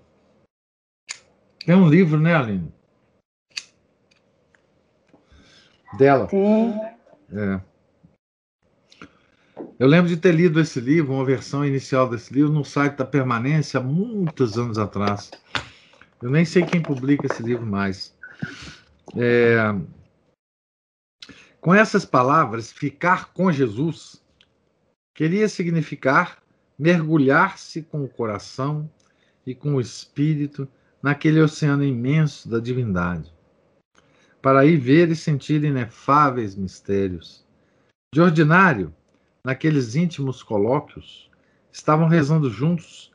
[1.67, 2.71] É um livro, né, Aline?
[5.97, 6.29] Dela.
[6.29, 6.73] Sim.
[7.31, 7.61] É.
[9.77, 13.05] Eu lembro de ter lido esse livro, uma versão inicial desse livro, no site da
[13.05, 15.31] Permanência, há muitos anos atrás.
[16.21, 18.15] Eu nem sei quem publica esse livro mais.
[19.15, 19.73] É...
[21.61, 24.23] Com essas palavras, ficar com Jesus
[25.13, 26.41] queria significar
[26.77, 28.89] mergulhar-se com o coração
[29.45, 30.65] e com o espírito
[31.03, 33.33] naquele oceano imenso da divindade,
[34.41, 37.45] para aí ver e sentir inefáveis mistérios.
[38.13, 38.95] De ordinário,
[39.43, 41.29] naqueles íntimos colóquios,
[41.69, 43.11] estavam rezando juntos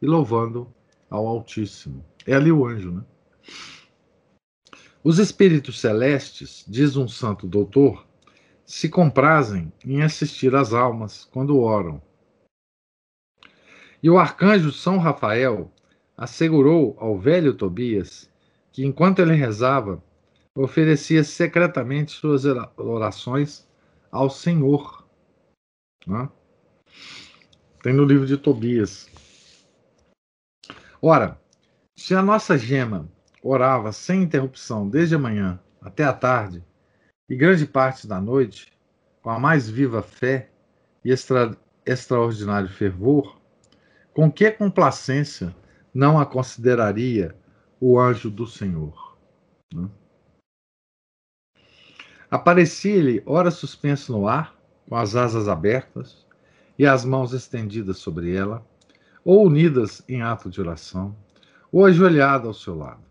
[0.00, 0.72] e louvando
[1.10, 2.04] ao Altíssimo.
[2.24, 3.04] É ali o anjo, né?
[5.08, 8.06] Os espíritos celestes, diz um santo doutor,
[8.62, 12.02] se comprazem em assistir às almas quando oram.
[14.02, 15.72] E o arcanjo São Rafael
[16.14, 18.30] assegurou ao velho Tobias
[18.70, 20.04] que, enquanto ele rezava,
[20.54, 22.44] oferecia secretamente suas
[22.76, 23.66] orações
[24.12, 25.08] ao Senhor.
[26.06, 26.28] Né?
[27.82, 29.08] Tem no livro de Tobias.
[31.00, 31.40] Ora,
[31.96, 33.08] se a nossa gema
[33.42, 36.64] orava sem interrupção desde a manhã até a tarde
[37.28, 38.72] e grande parte da noite,
[39.22, 40.50] com a mais viva fé
[41.04, 43.38] e extra, extraordinário fervor,
[44.14, 45.54] com que complacência
[45.92, 47.36] não a consideraria
[47.80, 49.16] o anjo do Senhor?
[49.72, 49.88] Né?
[52.30, 54.54] Aparecia-lhe, ora suspenso no ar,
[54.88, 56.26] com as asas abertas
[56.78, 58.66] e as mãos estendidas sobre ela,
[59.24, 61.16] ou unidas em ato de oração,
[61.70, 63.07] ou ajoelhada ao seu lado.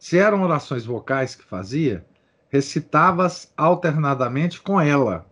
[0.00, 2.06] Se eram orações vocais que fazia,
[2.48, 5.30] recitava-as alternadamente com ela.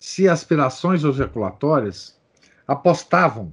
[0.00, 2.20] Se aspirações ejaculatórias,
[2.66, 3.52] apostavam,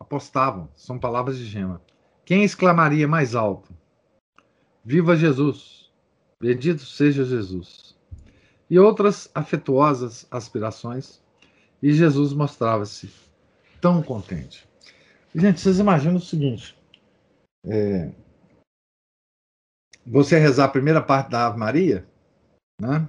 [0.00, 1.80] apostavam, são palavras de gema.
[2.24, 3.72] Quem exclamaria mais alto?
[4.84, 5.88] Viva Jesus!
[6.40, 7.96] Bendito seja Jesus!
[8.68, 11.22] E outras afetuosas aspirações,
[11.80, 13.08] e Jesus mostrava-se
[13.80, 14.68] tão contente.
[15.32, 16.76] Gente, vocês imaginam o seguinte:
[17.64, 18.10] é,
[20.10, 22.04] você rezar a primeira parte da Ave Maria,
[22.80, 23.08] né?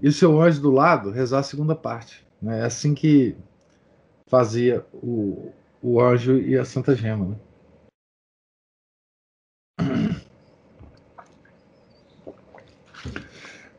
[0.00, 2.24] E o seu anjo do lado rezar a segunda parte.
[2.40, 2.60] Né?
[2.60, 3.36] É assim que
[4.28, 7.26] fazia o, o anjo e a Santa Gema.
[7.26, 7.36] Né?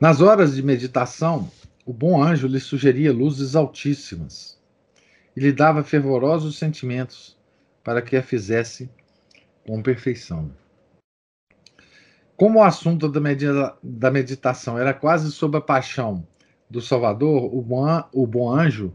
[0.01, 1.49] Nas horas de meditação,
[1.85, 4.59] o bom anjo lhe sugeria luzes altíssimas
[5.33, 7.37] e lhe dava fervorosos sentimentos
[7.83, 8.89] para que a fizesse
[9.65, 10.51] com perfeição.
[12.37, 16.25] Como o assunto da, medita da meditação era quase sobre a paixão
[16.69, 18.93] do Salvador, o bom, o bom anjo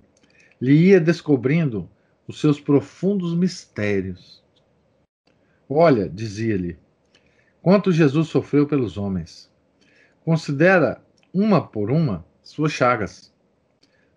[0.60, 1.90] lhe ia descobrindo
[2.28, 4.40] os seus profundos mistérios.
[5.68, 6.78] Olha, dizia-lhe,
[7.60, 9.50] quanto Jesus sofreu pelos homens.
[10.24, 11.02] Considera
[11.34, 13.34] uma por uma suas chagas.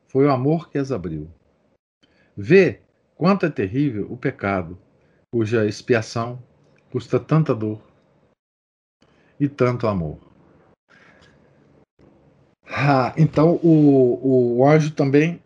[0.08, 1.28] Foi o amor que as abriu.
[2.38, 2.82] Vê
[3.16, 4.78] quanto é terrível o pecado,
[5.32, 6.38] cuja expiação
[6.92, 7.95] custa tanta dor
[9.40, 10.18] e tanto amor.
[12.68, 15.42] Ah, então o, o anjo também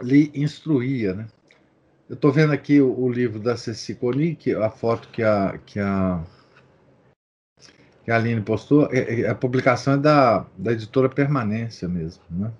[0.00, 1.28] lhe instruía, né?
[2.08, 5.80] Eu estou vendo aqui o, o, livro da Ceci Conic, a foto que a, que
[5.80, 6.22] a,
[8.04, 12.52] que a Aline postou, é, é, a publicação é da, da editora Permanência mesmo, né?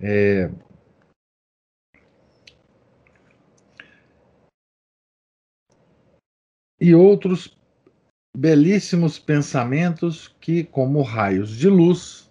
[0.00, 0.50] É,
[6.80, 7.56] e outros
[8.36, 12.30] belíssimos pensamentos que, como raios de luz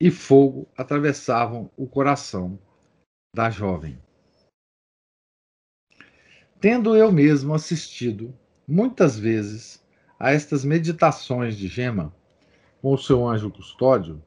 [0.00, 2.58] e fogo, atravessavam o coração
[3.34, 3.98] da jovem.
[6.60, 8.32] Tendo eu mesmo assistido
[8.66, 9.82] muitas vezes
[10.18, 12.14] a estas meditações de Gema
[12.80, 14.22] com o seu anjo custódio,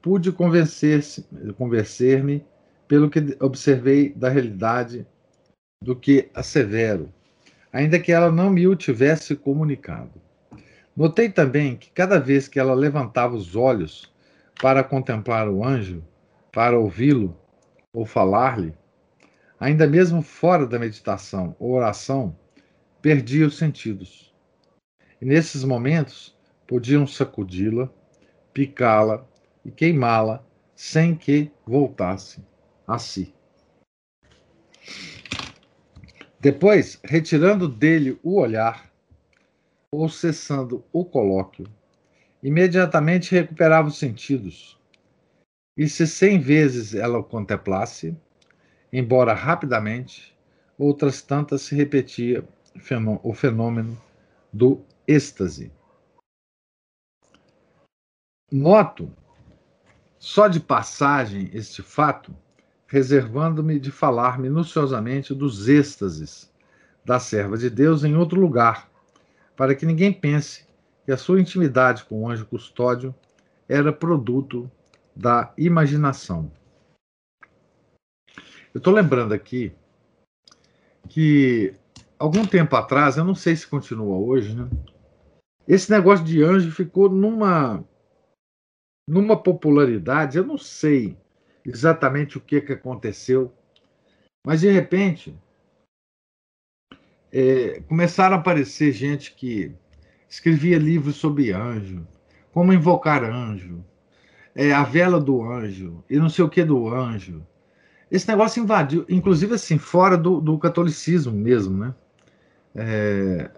[0.00, 2.46] pude convencer-me convencer
[2.88, 5.06] pelo que observei da realidade
[5.82, 7.12] do que assevero
[7.72, 10.20] ainda que ela não me o tivesse comunicado.
[10.96, 14.12] Notei também que cada vez que ela levantava os olhos
[14.60, 16.04] para contemplar o anjo,
[16.52, 17.36] para ouvi-lo
[17.92, 18.74] ou falar-lhe,
[19.58, 22.36] ainda mesmo fora da meditação ou oração,
[23.00, 24.34] perdia os sentidos.
[25.20, 27.88] E nesses momentos podiam sacudi-la,
[28.52, 29.26] picá-la
[29.64, 30.44] e queimá-la
[30.74, 32.42] sem que voltasse
[32.86, 33.34] a si.
[36.40, 38.90] Depois, retirando dele o olhar,
[39.92, 41.66] ou cessando o colóquio,
[42.42, 44.80] imediatamente recuperava os sentidos.
[45.76, 48.16] E se cem vezes ela o contemplasse,
[48.90, 50.34] embora rapidamente,
[50.78, 52.48] outras tantas se repetia
[53.22, 54.00] o fenômeno
[54.50, 55.70] do êxtase.
[58.50, 59.14] Noto,
[60.18, 62.34] só de passagem, este fato,
[62.90, 66.52] reservando-me de falar minuciosamente dos êxtases
[67.04, 68.90] da serva de Deus em outro lugar,
[69.56, 70.66] para que ninguém pense
[71.04, 73.14] que a sua intimidade com o anjo custódio
[73.68, 74.68] era produto
[75.14, 76.50] da imaginação.
[78.74, 79.72] Eu estou lembrando aqui
[81.08, 81.72] que
[82.18, 84.68] algum tempo atrás, eu não sei se continua hoje, né?
[85.66, 87.84] Esse negócio de anjo ficou numa
[89.08, 91.16] numa popularidade, eu não sei
[91.64, 93.52] exatamente o que, que aconteceu,
[94.44, 95.34] mas de repente
[97.32, 99.72] é, começaram a aparecer gente que
[100.28, 102.06] escrevia livros sobre anjo,
[102.52, 103.84] como invocar anjo,
[104.54, 107.44] é, a vela do anjo e não sei o que do anjo.
[108.10, 111.94] Esse negócio invadiu, inclusive assim, fora do, do catolicismo mesmo, né?
[112.74, 113.50] É,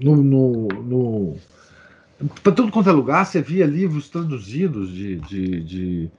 [0.00, 1.36] no, no, no
[2.42, 6.10] para tudo quanto é lugar, você via livros traduzidos de, de, de,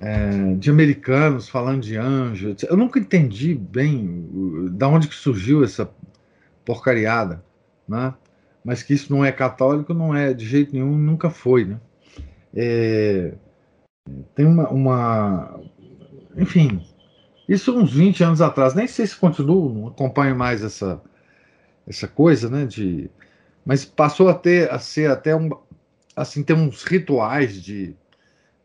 [0.00, 2.56] é, de, americanos falando de anjo.
[2.68, 4.28] Eu nunca entendi bem
[4.72, 5.88] da onde que surgiu essa
[6.64, 7.44] porcariada,
[7.88, 8.12] né?
[8.64, 11.80] Mas que isso não é católico, não é de jeito nenhum, nunca foi, né?
[12.54, 13.34] É,
[14.34, 15.60] tem uma, uma,
[16.36, 16.84] Enfim,
[17.48, 21.00] isso uns 20 anos atrás, nem sei se continuo, não acompanho mais essa,
[21.86, 22.66] essa coisa, né?
[22.66, 23.08] De
[23.64, 25.50] mas passou a ter a ser até um
[26.14, 27.96] assim ter uns rituais de,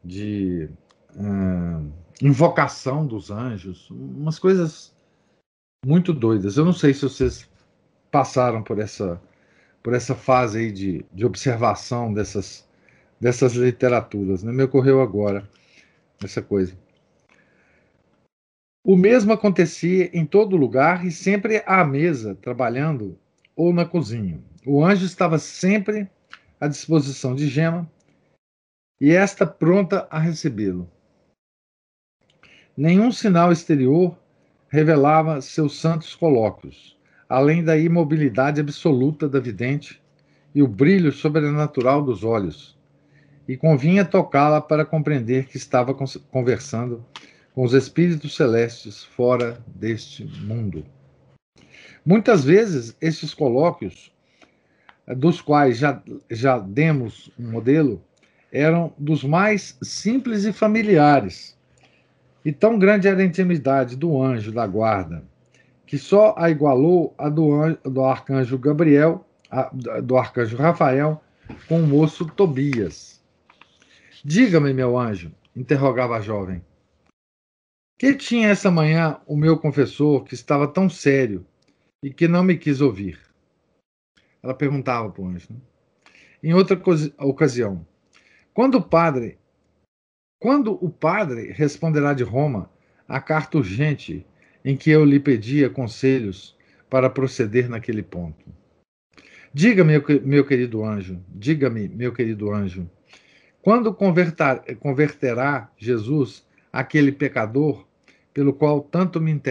[0.04, 0.70] de
[1.16, 1.92] uh,
[2.22, 4.94] invocação dos anjos, umas coisas
[5.86, 6.58] muito doidas.
[6.58, 7.50] Eu não sei se vocês
[8.12, 9.22] passaram por essa
[9.82, 12.68] por essa fase aí de, de observação dessas
[13.20, 14.52] dessas literaturas, né?
[14.52, 15.48] Me ocorreu agora
[16.24, 16.78] essa coisa.
[18.84, 23.18] O mesmo acontecia em todo lugar e sempre à mesa, trabalhando
[23.56, 24.40] ou na cozinha.
[24.70, 26.10] O anjo estava sempre
[26.60, 27.90] à disposição de Gema
[29.00, 30.92] e esta pronta a recebê-lo.
[32.76, 34.20] Nenhum sinal exterior
[34.68, 37.00] revelava seus santos colóquios,
[37.30, 40.04] além da imobilidade absoluta da vidente
[40.54, 42.78] e o brilho sobrenatural dos olhos.
[43.48, 45.96] E convinha tocá-la para compreender que estava
[46.30, 47.06] conversando
[47.56, 50.84] com os espíritos celestes fora deste mundo.
[52.06, 54.12] Muitas vezes, estes colóquios
[55.16, 58.04] dos quais já, já demos um modelo,
[58.52, 61.58] eram dos mais simples e familiares.
[62.44, 65.24] E tão grande era a intimidade do anjo da guarda,
[65.86, 67.50] que só a igualou a do,
[67.84, 69.70] do arcanjo Gabriel, a,
[70.02, 71.22] do arcanjo Rafael,
[71.68, 73.22] com o moço Tobias.
[74.24, 76.62] Diga-me, meu anjo, interrogava a jovem.
[77.98, 81.46] Que tinha essa manhã o meu confessor que estava tão sério
[82.04, 83.27] e que não me quis ouvir?
[84.48, 85.48] Ela perguntava para o anjo.
[85.50, 85.60] Né?
[86.42, 86.82] Em outra
[87.20, 87.86] ocasião,
[88.54, 89.38] quando o padre,
[90.40, 92.72] quando o padre responderá de Roma
[93.06, 94.26] a carta urgente
[94.64, 96.56] em que eu lhe pedia conselhos
[96.90, 98.46] para proceder naquele ponto?
[99.54, 102.90] Diga-me, meu querido anjo, diga-me, meu querido anjo,
[103.62, 107.86] quando converterá Jesus aquele pecador
[108.34, 109.42] pelo qual tanto me,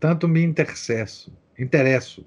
[0.00, 2.24] tanto me intercesso, interesso?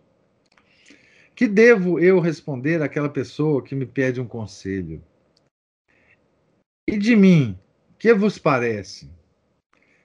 [1.40, 5.02] Que devo eu responder àquela pessoa que me pede um conselho?
[6.86, 7.58] E de mim,
[7.98, 9.10] que vos parece?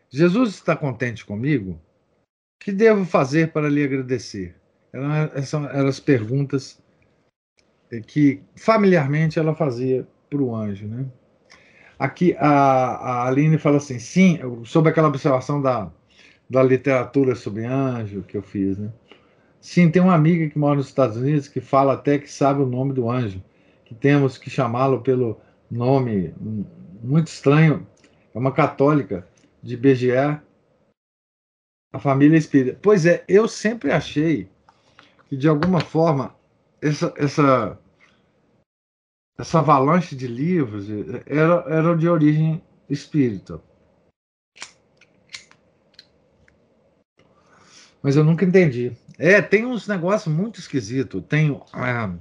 [0.08, 1.76] Jesus está contente comigo?
[2.60, 4.54] Que devo fazer para lhe agradecer?
[5.34, 6.80] Essas eram as perguntas
[8.06, 11.04] que familiarmente ela fazia para o anjo, né?
[11.98, 15.90] Aqui a, a Aline fala assim, sim, sobre aquela observação da,
[16.48, 18.92] da literatura sobre anjo que eu fiz, né?
[19.64, 22.66] Sim, tem uma amiga que mora nos Estados Unidos que fala até que sabe o
[22.66, 23.42] nome do anjo,
[23.86, 25.40] que temos que chamá-lo pelo
[25.70, 26.34] nome
[27.02, 27.86] muito estranho.
[28.34, 29.26] É uma católica
[29.62, 30.38] de BGE,
[31.90, 32.78] a família é espírita.
[32.82, 34.50] Pois é, eu sempre achei
[35.30, 36.36] que de alguma forma
[36.82, 37.78] essa essa
[39.38, 40.88] essa avalanche de livros
[41.24, 43.62] era, era de origem espírita.
[48.02, 48.94] Mas eu nunca entendi.
[49.18, 51.22] É, tem uns negócios muito esquisitos.
[51.28, 52.14] Tem, ah,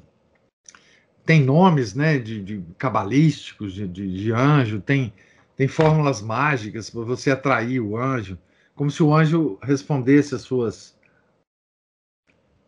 [1.25, 5.13] tem nomes né, de, de cabalísticos, de, de, de anjo, tem,
[5.55, 8.37] tem fórmulas mágicas para você atrair o anjo,
[8.75, 10.97] como se o anjo respondesse às suas,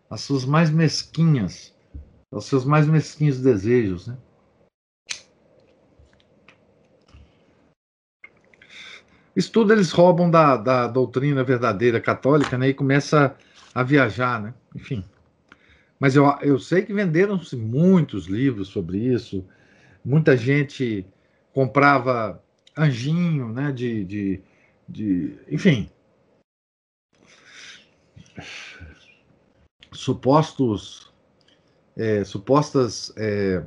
[0.10, 1.74] às suas mais mesquinhas,
[2.32, 4.08] aos seus mais mesquinhos desejos.
[4.08, 4.18] Né?
[9.36, 13.36] Isso tudo eles roubam da, da doutrina verdadeira católica né, e começa
[13.76, 14.54] a viajar, né?
[14.74, 15.04] Enfim.
[16.00, 19.46] Mas eu, eu sei que venderam-se muitos livros sobre isso.
[20.04, 21.06] Muita gente
[21.54, 22.42] comprava
[22.78, 23.74] anjinho, né?
[23.74, 24.42] De, de,
[24.88, 25.90] de enfim.
[29.92, 31.14] Supostos,
[31.98, 33.62] é, supostas é,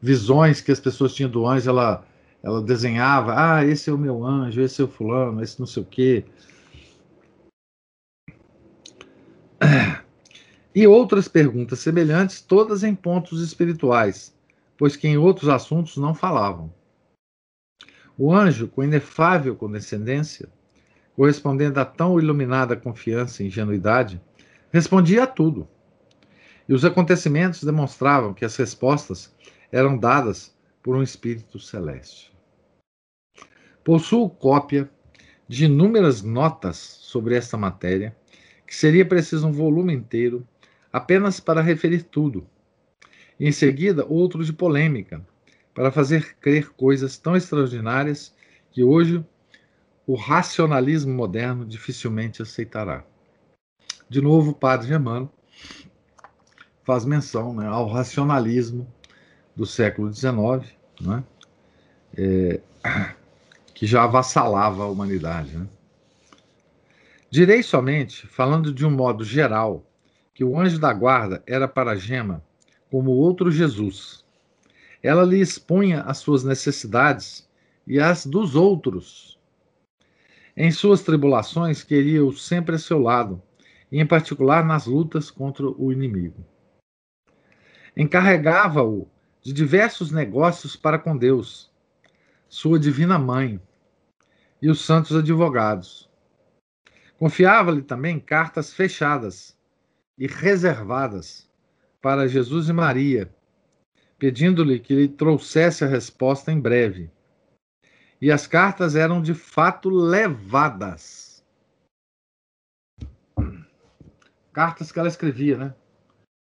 [0.00, 2.04] visões que as pessoas tinham do anjo, ela
[2.42, 5.80] ela desenhava, ah, esse é o meu anjo, esse é o fulano, esse não sei
[5.80, 6.24] o quê.
[10.74, 14.34] E outras perguntas semelhantes, todas em pontos espirituais,
[14.78, 16.72] pois que em outros assuntos não falavam.
[18.16, 20.48] O anjo, com inefável condescendência,
[21.14, 24.20] correspondendo a tão iluminada confiança e ingenuidade,
[24.72, 25.68] respondia a tudo.
[26.66, 29.34] E os acontecimentos demonstravam que as respostas
[29.70, 32.32] eram dadas por um espírito celeste.
[33.84, 34.88] Possuo cópia
[35.46, 38.16] de inúmeras notas sobre esta matéria,
[38.66, 40.46] que seria preciso um volume inteiro
[40.92, 42.46] apenas para referir tudo.
[43.40, 45.24] Em seguida, outro de polêmica,
[45.74, 48.34] para fazer crer coisas tão extraordinárias
[48.70, 49.24] que hoje
[50.06, 53.04] o racionalismo moderno dificilmente aceitará.
[54.08, 55.30] De novo, o padre Germano
[56.84, 58.86] faz menção né, ao racionalismo
[59.56, 61.24] do século XIX, né,
[62.16, 62.60] é,
[63.74, 65.56] que já avassalava a humanidade.
[65.56, 65.66] Né?
[67.30, 69.86] Direi somente, falando de um modo geral,
[70.34, 72.42] que o anjo da guarda era para Gema
[72.90, 74.24] como outro Jesus.
[75.02, 77.48] Ela lhe expunha as suas necessidades
[77.86, 79.38] e as dos outros.
[80.56, 83.42] Em suas tribulações, queria-o sempre a seu lado,
[83.90, 86.44] e em particular nas lutas contra o inimigo.
[87.96, 89.08] Encarregava-o
[89.42, 91.70] de diversos negócios para com Deus,
[92.48, 93.60] sua divina mãe,
[94.60, 96.08] e os santos advogados.
[97.18, 99.56] Confiava-lhe também cartas fechadas
[100.22, 101.50] e reservadas
[102.00, 103.34] para Jesus e Maria,
[104.16, 107.10] pedindo-lhe que lhe trouxesse a resposta em breve.
[108.20, 111.44] E as cartas eram de fato levadas.
[114.52, 115.74] Cartas que ela escrevia, né?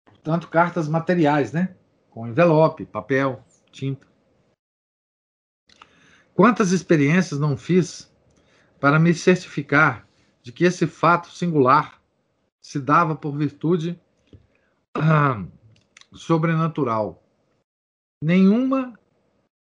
[0.06, 1.76] Portanto, cartas materiais, né?
[2.08, 4.06] Com envelope, papel, tinta.
[6.32, 8.10] Quantas experiências não fiz
[8.80, 10.08] para me certificar
[10.40, 11.97] de que esse fato singular
[12.68, 13.98] se dava por virtude
[14.94, 15.42] ah,
[16.12, 17.24] sobrenatural.
[18.22, 18.92] Nenhuma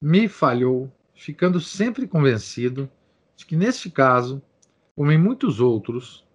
[0.01, 2.89] me falhou, ficando sempre convencido
[3.35, 4.41] de que, neste caso,
[4.95, 6.25] como em muitos outros,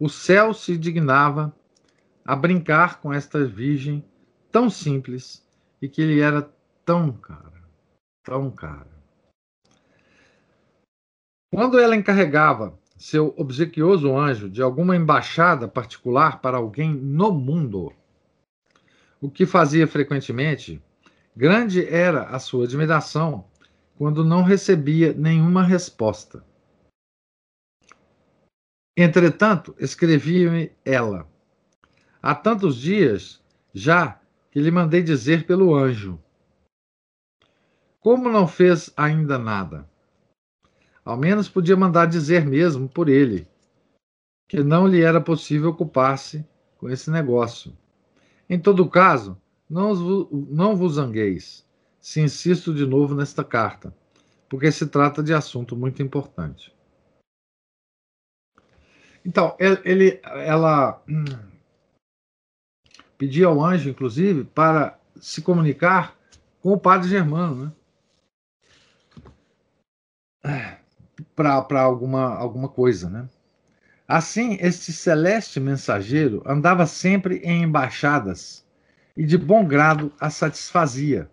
[0.00, 1.54] o céu se dignava
[2.24, 4.02] a brincar com esta virgem
[4.50, 5.46] tão simples
[5.82, 6.50] e que lhe era
[6.86, 7.68] tão cara,
[8.24, 8.98] tão cara.
[11.52, 17.92] Quando ela encarregava seu obsequioso anjo de alguma embaixada particular para alguém no mundo,
[19.20, 20.82] o que fazia frequentemente,
[21.34, 23.44] grande era a sua admiração
[23.96, 26.44] quando não recebia nenhuma resposta.
[28.96, 31.28] Entretanto, escrevia-me ela:
[32.20, 33.40] Há tantos dias
[33.72, 34.20] já
[34.50, 36.20] que lhe mandei dizer pelo anjo.
[38.00, 39.88] Como não fez ainda nada?
[41.08, 43.48] Ao menos podia mandar dizer mesmo por ele
[44.46, 46.46] que não lhe era possível ocupar-se
[46.76, 47.74] com esse negócio.
[48.46, 49.40] Em todo caso,
[49.70, 49.94] não,
[50.50, 51.66] não vos zangueis
[51.98, 53.96] se insisto de novo nesta carta,
[54.50, 56.76] porque se trata de assunto muito importante.
[59.24, 61.24] Então, ele, ela hum,
[63.16, 66.14] pedia ao anjo, inclusive, para se comunicar
[66.60, 67.72] com o padre Germano,
[70.44, 70.77] né?
[71.44, 73.28] Para alguma, alguma coisa, né?
[74.06, 78.64] Assim, este celeste mensageiro andava sempre em embaixadas
[79.16, 81.30] e de bom grado a satisfazia.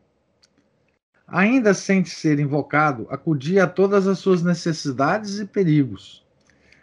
[1.28, 6.24] Ainda sem ser invocado, acudia a todas as suas necessidades e perigos.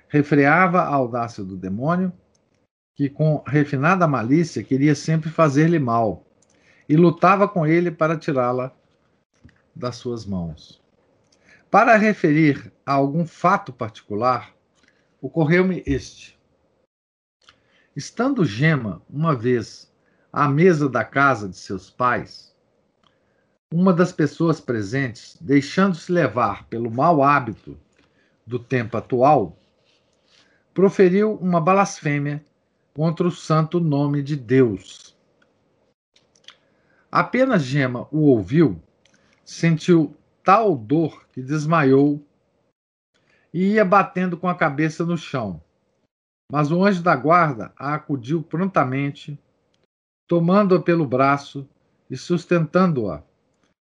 [0.08, 2.12] Refreava a audácia do demônio,
[2.96, 6.24] que com refinada malícia queria sempre fazer-lhe mal,
[6.88, 8.72] e lutava com ele para tirá-la
[9.74, 10.81] das suas mãos.
[11.72, 14.54] Para referir a algum fato particular,
[15.22, 16.38] ocorreu-me este.
[17.96, 19.90] Estando Gema, uma vez,
[20.30, 22.54] à mesa da casa de seus pais,
[23.72, 27.80] uma das pessoas presentes, deixando-se levar pelo mau hábito
[28.46, 29.58] do tempo atual,
[30.74, 32.44] proferiu uma blasfêmia
[32.92, 35.16] contra o santo nome de Deus.
[37.10, 38.78] Apenas Gema o ouviu,
[39.42, 42.24] sentiu tal dor que desmaiou
[43.52, 45.62] e ia batendo com a cabeça no chão.
[46.50, 49.38] Mas o anjo da guarda a acudiu prontamente,
[50.28, 51.68] tomando-a pelo braço
[52.10, 53.22] e sustentando-a,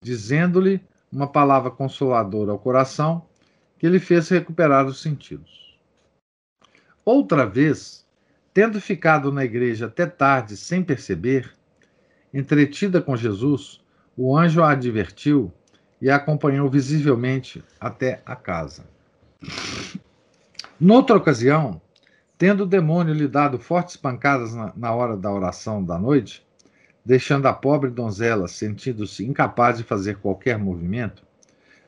[0.03, 0.81] dizendo-lhe
[1.11, 3.27] uma palavra consoladora ao coração
[3.79, 5.79] que lhe fez recuperar os sentidos.
[7.05, 8.07] Outra vez,
[8.53, 11.53] tendo ficado na igreja até tarde sem perceber,
[12.33, 13.81] entretida com Jesus,
[14.17, 15.53] o anjo a advertiu
[16.01, 18.85] e a acompanhou visivelmente até a casa.
[20.79, 21.81] Noutra ocasião,
[22.37, 26.45] tendo o demônio lhe dado fortes pancadas na, na hora da oração da noite,
[27.05, 31.23] deixando a pobre donzela sentindo-se incapaz de fazer qualquer movimento,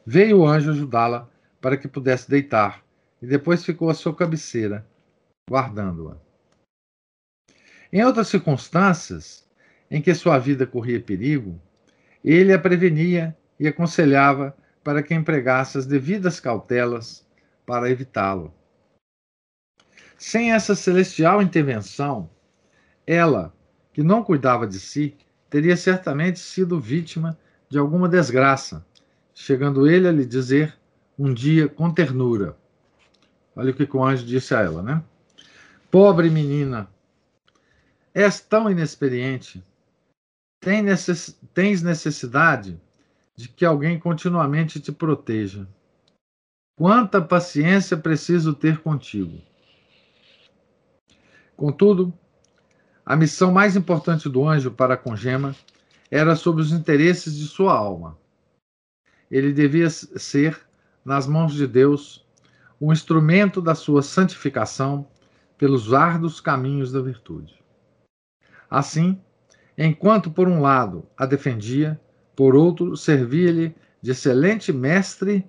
[0.04, 1.28] veio o anjo ajudá-la
[1.60, 2.82] para que pudesse deitar,
[3.20, 4.86] e depois ficou à sua cabeceira,
[5.50, 6.16] guardando-a.
[7.92, 9.44] Em outras circunstâncias,
[9.90, 11.60] em que sua vida corria perigo,
[12.22, 17.26] ele a prevenia e aconselhava para que empregasse as devidas cautelas
[17.64, 18.54] para evitá-lo.
[20.16, 22.30] Sem essa celestial intervenção,
[23.06, 23.54] ela,
[23.92, 25.16] que não cuidava de si,
[25.50, 27.38] teria certamente sido vítima
[27.68, 28.86] de alguma desgraça,
[29.34, 30.78] chegando ele a lhe dizer
[31.18, 32.56] um dia com ternura.
[33.54, 35.02] Olha o que o anjo disse a ela, né?
[35.90, 36.88] Pobre menina,
[38.14, 39.64] és tão inexperiente,
[40.60, 42.80] tens necessidade
[43.36, 45.68] de que alguém continuamente te proteja.
[46.78, 49.40] Quanta paciência preciso ter contigo.
[51.56, 52.12] Contudo,
[53.04, 55.54] a missão mais importante do anjo para com Gema
[56.10, 58.18] era sobre os interesses de sua alma.
[59.30, 60.66] Ele devia ser,
[61.04, 62.26] nas mãos de Deus,
[62.80, 65.08] um instrumento da sua santificação
[65.56, 67.58] pelos árduos caminhos da virtude.
[68.70, 69.20] Assim,
[69.78, 72.00] enquanto por um lado a defendia,
[72.36, 75.44] por outro servia-lhe de excelente mestre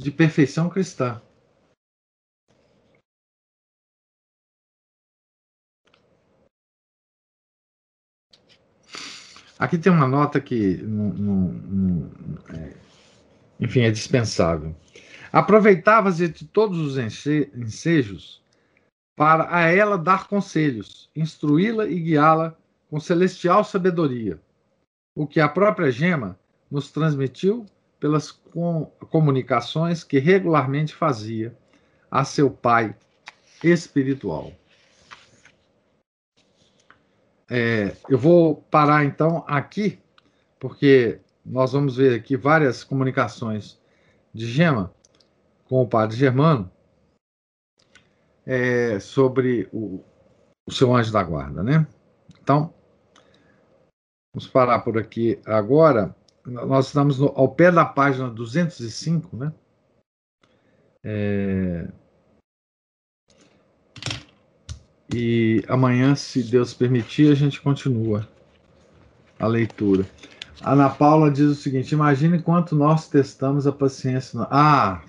[0.00, 1.20] de perfeição cristã.
[9.56, 10.80] Aqui tem uma nota que,
[12.52, 12.76] é,
[13.60, 14.74] enfim, é dispensável.
[15.32, 18.42] Aproveitava-se de todos os ensejos
[19.16, 22.56] para a ela dar conselhos, instruí-la e guiá-la
[22.90, 24.40] com celestial sabedoria,
[25.14, 26.38] o que a própria Gema
[26.70, 27.64] nos transmitiu
[28.00, 31.56] pelas com, comunicações que regularmente fazia
[32.10, 32.94] a seu pai
[33.62, 34.52] espiritual.
[37.48, 39.98] É, eu vou parar então aqui,
[40.58, 43.78] porque nós vamos ver aqui várias comunicações
[44.32, 44.92] de Gema
[45.68, 46.70] com o padre Germano
[48.44, 50.02] é, sobre o,
[50.66, 51.86] o seu anjo da guarda, né?
[52.42, 52.73] Então,
[54.34, 56.14] vamos parar por aqui agora.
[56.44, 59.52] Nós estamos no, ao pé da página 205, né?
[61.02, 61.86] É,
[65.14, 68.28] e amanhã, se Deus permitir, a gente continua
[69.38, 70.04] a leitura.
[70.60, 74.40] Ana Paula diz o seguinte: imagine quanto nós testamos a paciência.
[74.50, 75.02] Ah,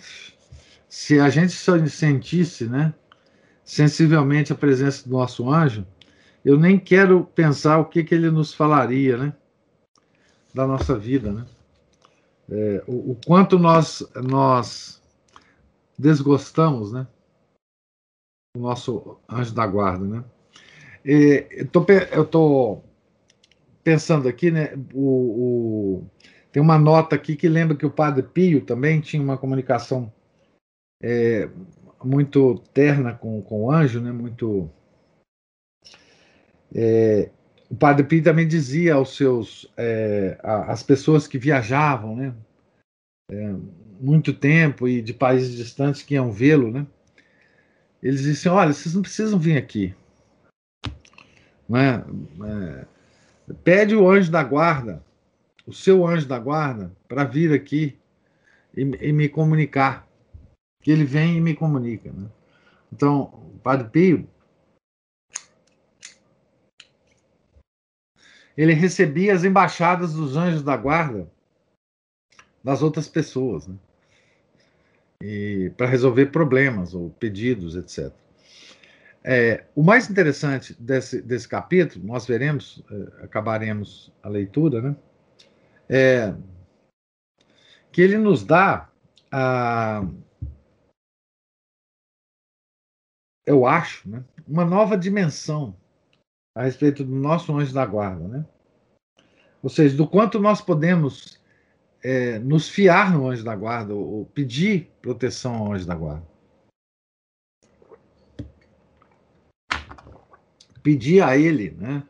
[0.88, 1.54] se a gente
[1.90, 2.94] sentisse, né,
[3.64, 5.86] sensivelmente a presença do nosso anjo,
[6.46, 9.34] eu nem quero pensar o que, que ele nos falaria, né,
[10.54, 11.46] da nossa vida, né?
[12.48, 15.02] É, o, o quanto nós nós
[15.98, 17.08] desgostamos, né?
[18.56, 20.24] o nosso anjo da guarda, né?
[21.04, 21.86] E, eu, tô,
[22.26, 22.82] tô
[23.84, 24.74] pensando aqui, né?
[24.94, 26.08] O, o,
[26.52, 30.12] tem uma nota aqui que lembra que o Padre Pio também tinha uma comunicação
[31.04, 31.50] é,
[32.04, 34.12] muito terna com, com o anjo, né?
[34.12, 34.70] Muito
[36.76, 37.30] é,
[37.70, 42.34] o Padre Pio também dizia aos seus é, às pessoas que viajavam, né?
[43.32, 43.56] É,
[44.00, 46.86] muito tempo e de países distantes que iam vê-lo, né?
[48.06, 49.96] eles dizem: olha, vocês não precisam vir aqui.
[51.74, 52.04] É?
[52.46, 52.86] É,
[53.64, 55.04] pede o anjo da guarda,
[55.66, 57.98] o seu anjo da guarda, para vir aqui
[58.78, 60.08] e, e, me comunicar.
[60.84, 62.12] Que ele vem e me comunica.
[62.12, 62.28] Né?
[62.94, 63.22] Então,
[63.56, 64.30] o Padre Pio,
[68.58, 71.30] ele recebia as embaixadas dos anjos da guarda
[72.64, 73.68] das outras pessoas.
[73.68, 73.76] Né?
[75.22, 78.14] e para resolver problemas ou pedidos, etc.
[79.24, 84.96] É, o mais interessante desse, desse capítulo, nós veremos, é, acabaremos a leitura, né?
[85.90, 86.36] É
[87.92, 88.90] que ele nos dá
[89.32, 90.06] a.
[93.46, 95.76] Eu acho, né, uma nova dimensão
[96.56, 98.46] a respeito do nosso anjo da guarda, né?
[99.62, 101.38] Ou seja, do quanto nós podemos
[102.02, 106.26] é, nos fiar no anjo da guarda, ou, pedir proteção ao anjo da guarda.
[110.82, 112.04] Pedir a ele né,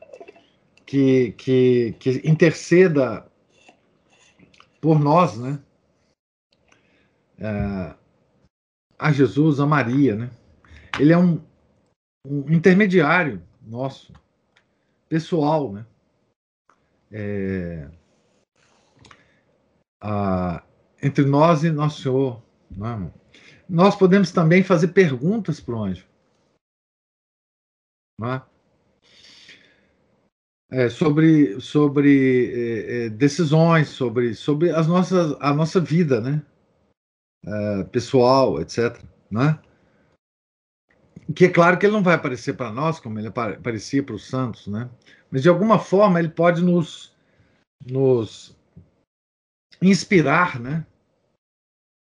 [0.85, 3.25] que, que, que interceda
[4.81, 5.59] por nós, né?
[7.39, 7.95] É,
[8.99, 10.29] a Jesus, a Maria, né?
[10.99, 11.41] Ele é um,
[12.27, 14.13] um intermediário nosso,
[15.15, 15.85] pessoal, né?
[17.09, 17.89] É,
[20.01, 20.61] a,
[21.01, 22.43] entre nós e nosso Senhor.
[22.69, 23.13] Né?
[23.69, 26.05] Nós podemos também fazer perguntas para o anjo.
[28.19, 28.41] Né?
[30.69, 36.45] É, sobre sobre é, é, decisões, sobre, sobre as nossas, a nossa vida, né?
[37.45, 39.01] É, pessoal, etc.
[39.31, 39.57] Né?
[41.35, 44.27] Que é claro que ele não vai aparecer para nós como ele aparecia para os
[44.27, 44.89] santos, né?
[45.29, 47.13] Mas de alguma forma ele pode nos,
[47.85, 48.57] nos
[49.81, 50.85] inspirar, né?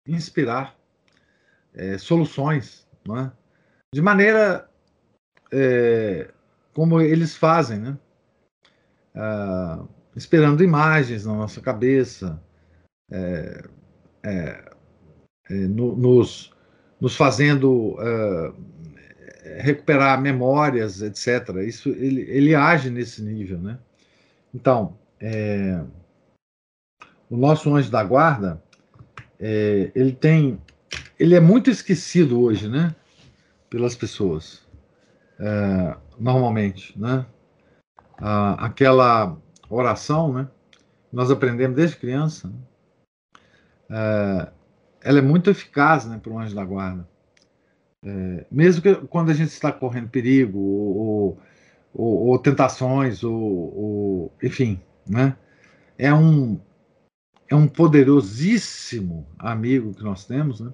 [0.07, 0.75] Inspirar
[1.73, 3.31] é, soluções, né?
[3.93, 4.69] De maneira
[5.51, 6.31] é,
[6.73, 7.97] como eles fazem, né?
[9.13, 9.83] Ah,
[10.15, 12.41] esperando imagens na nossa cabeça,
[13.11, 13.63] é,
[14.23, 14.71] é,
[15.49, 16.53] é no, nos,
[17.01, 18.55] nos fazendo uh,
[19.59, 21.55] recuperar memórias, etc.
[21.65, 23.77] Isso ele, ele age nesse nível, né?
[24.53, 25.83] Então, é,
[27.29, 28.61] o nosso anjo da guarda,
[29.39, 30.61] é, ele tem,
[31.19, 32.95] ele é muito esquecido hoje, né?
[33.69, 34.61] Pelas pessoas,
[35.39, 37.25] é, normalmente, né?
[38.19, 39.37] Ah, aquela
[39.69, 40.47] oração, né?
[41.11, 42.47] Nós aprendemos desde criança.
[42.47, 42.55] Né?
[43.89, 44.51] É,
[45.01, 47.07] ela é muito eficaz, né, para o anjo da guarda.
[48.03, 51.39] É, mesmo que quando a gente está correndo perigo ou,
[51.93, 55.35] ou, ou tentações ou, ou, enfim, né?
[55.97, 56.59] É um
[57.49, 60.71] é um poderosíssimo amigo que nós temos, né?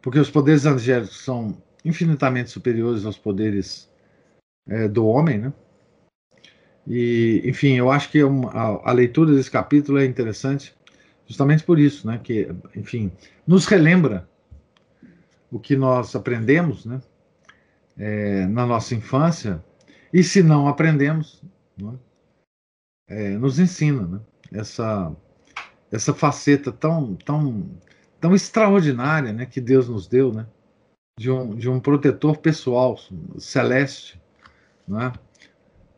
[0.00, 3.88] Porque os poderes angélicos são infinitamente superiores aos poderes
[4.66, 5.52] é, do homem, né?
[6.86, 10.74] E, enfim, eu acho que é a, a leitura desse capítulo é interessante
[11.26, 12.18] justamente por isso, né?
[12.22, 13.12] Que, enfim,
[13.46, 14.28] nos relembra
[15.52, 17.00] o que nós aprendemos, né?
[17.98, 19.62] É, na nossa infância
[20.10, 21.42] e se não aprendemos,
[21.76, 21.92] né?
[23.06, 24.20] é, nos ensina, né?
[24.50, 25.14] Essa
[25.90, 27.70] essa faceta tão tão
[28.18, 29.44] tão extraordinária, né?
[29.44, 30.46] Que Deus nos deu, né?
[31.18, 32.98] De um de um protetor pessoal
[33.38, 34.18] celeste,
[34.88, 35.12] né?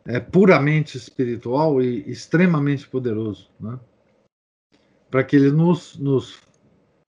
[0.05, 3.78] É puramente espiritual e extremamente poderoso, né?
[5.11, 6.43] Para que ele nos, nos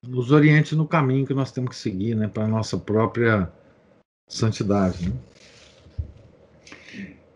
[0.07, 3.51] nos oriente no caminho que nós temos que seguir, né, para a nossa própria
[4.29, 5.09] santidade.
[5.09, 5.17] Né?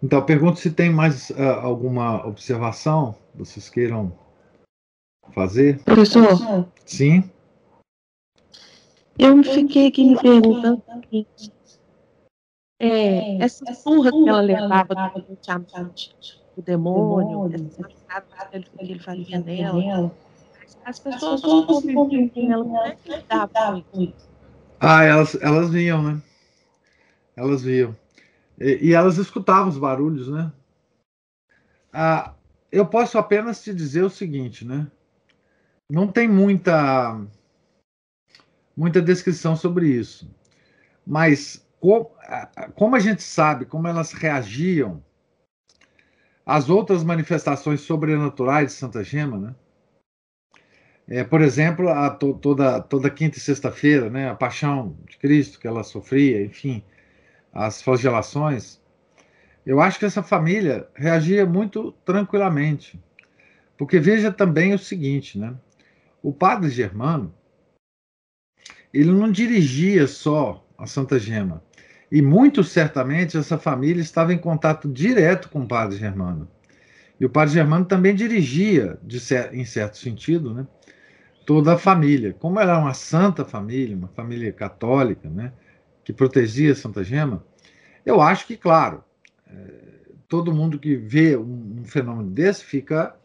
[0.02, 4.12] Então, pergunto se tem mais uh, alguma observação vocês queiram
[5.32, 5.82] fazer.
[5.84, 6.66] Professor?
[6.84, 7.30] Sim.
[9.18, 10.82] Eu fiquei aqui me perguntando
[12.80, 14.94] é, essa surra que ela levava
[15.28, 15.36] do
[16.56, 17.88] o demônio, essa
[18.70, 20.10] que ele fazia nela
[20.84, 24.30] as pessoas não conviviam com ela, como é que lidava com isso?
[24.78, 26.22] Ah, elas, elas viam, né?
[27.36, 27.96] Elas viam.
[28.58, 30.52] E, e, elas escutavam os barulhos, né?
[31.92, 32.34] Ah,
[32.70, 34.90] eu posso apenas te dizer o seguinte, né?
[35.90, 37.20] Não tem muita
[38.76, 40.30] muita descrição sobre isso.
[41.06, 42.10] Mas como,
[42.74, 45.02] como a gente sabe como elas reagiam
[46.46, 49.54] às outras manifestações sobrenaturais de Santa Gema, né?
[51.11, 55.58] É, por exemplo, a, to, toda, toda quinta e sexta-feira, né, a paixão de Cristo
[55.58, 56.84] que ela sofria, enfim,
[57.52, 58.80] as flagelações,
[59.66, 63.02] eu acho que essa família reagia muito tranquilamente.
[63.76, 65.54] Porque veja também o seguinte, né?
[66.22, 67.34] O padre Germano,
[68.92, 71.62] ele não dirigia só a Santa Gema.
[72.12, 76.48] E muito certamente essa família estava em contato direto com o padre Germano.
[77.18, 79.18] E o padre Germano também dirigia, de,
[79.52, 80.66] em certo sentido, né?
[81.51, 82.32] Toda a família.
[82.38, 85.53] Como era uma santa família, uma família católica, né,
[86.05, 87.44] que protegia Santa Gema,
[88.07, 89.03] eu acho que, claro,
[89.48, 89.57] é,
[90.28, 93.16] todo mundo que vê um, um, fenômeno desse fica,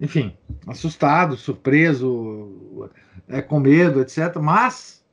[0.00, 0.36] enfim,
[0.66, 2.90] assustado, surpreso,
[3.28, 4.38] é, com medo, etc.
[4.42, 5.04] Mas,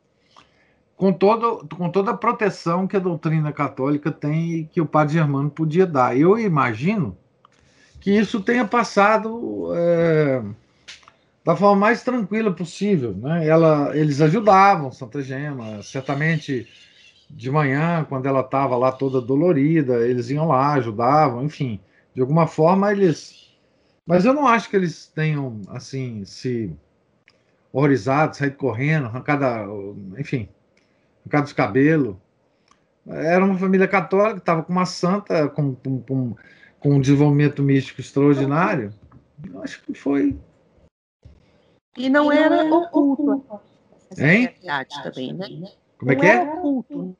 [0.97, 5.13] com, todo, com toda a proteção que a doutrina católica tem e que o padre
[5.13, 6.17] Germano podia dar.
[6.17, 7.15] Eu imagino
[7.99, 10.41] que isso tenha passado é,
[11.49, 13.15] da forma mais tranquila possível.
[13.15, 13.47] Né?
[13.47, 16.67] Ela, eles ajudavam Santa Gema, certamente
[17.27, 21.79] de manhã, quando ela estava lá toda dolorida, eles iam lá, ajudavam, enfim,
[22.13, 23.49] de alguma forma eles.
[24.05, 26.71] Mas eu não acho que eles tenham, assim, se
[27.73, 30.47] horrorizado, saído correndo, arrancado, enfim,
[31.21, 32.15] arrancado os cabelos.
[33.07, 36.35] Era uma família católica, estava com uma santa, com, com, com,
[36.79, 38.93] com um desenvolvimento místico extraordinário.
[39.51, 40.37] Eu acho que foi.
[41.99, 43.43] E não, era oculto.
[44.17, 44.55] Hein?
[45.03, 45.47] Também, né?
[45.97, 46.41] Como é que é?
[46.41, 47.15] Oculto.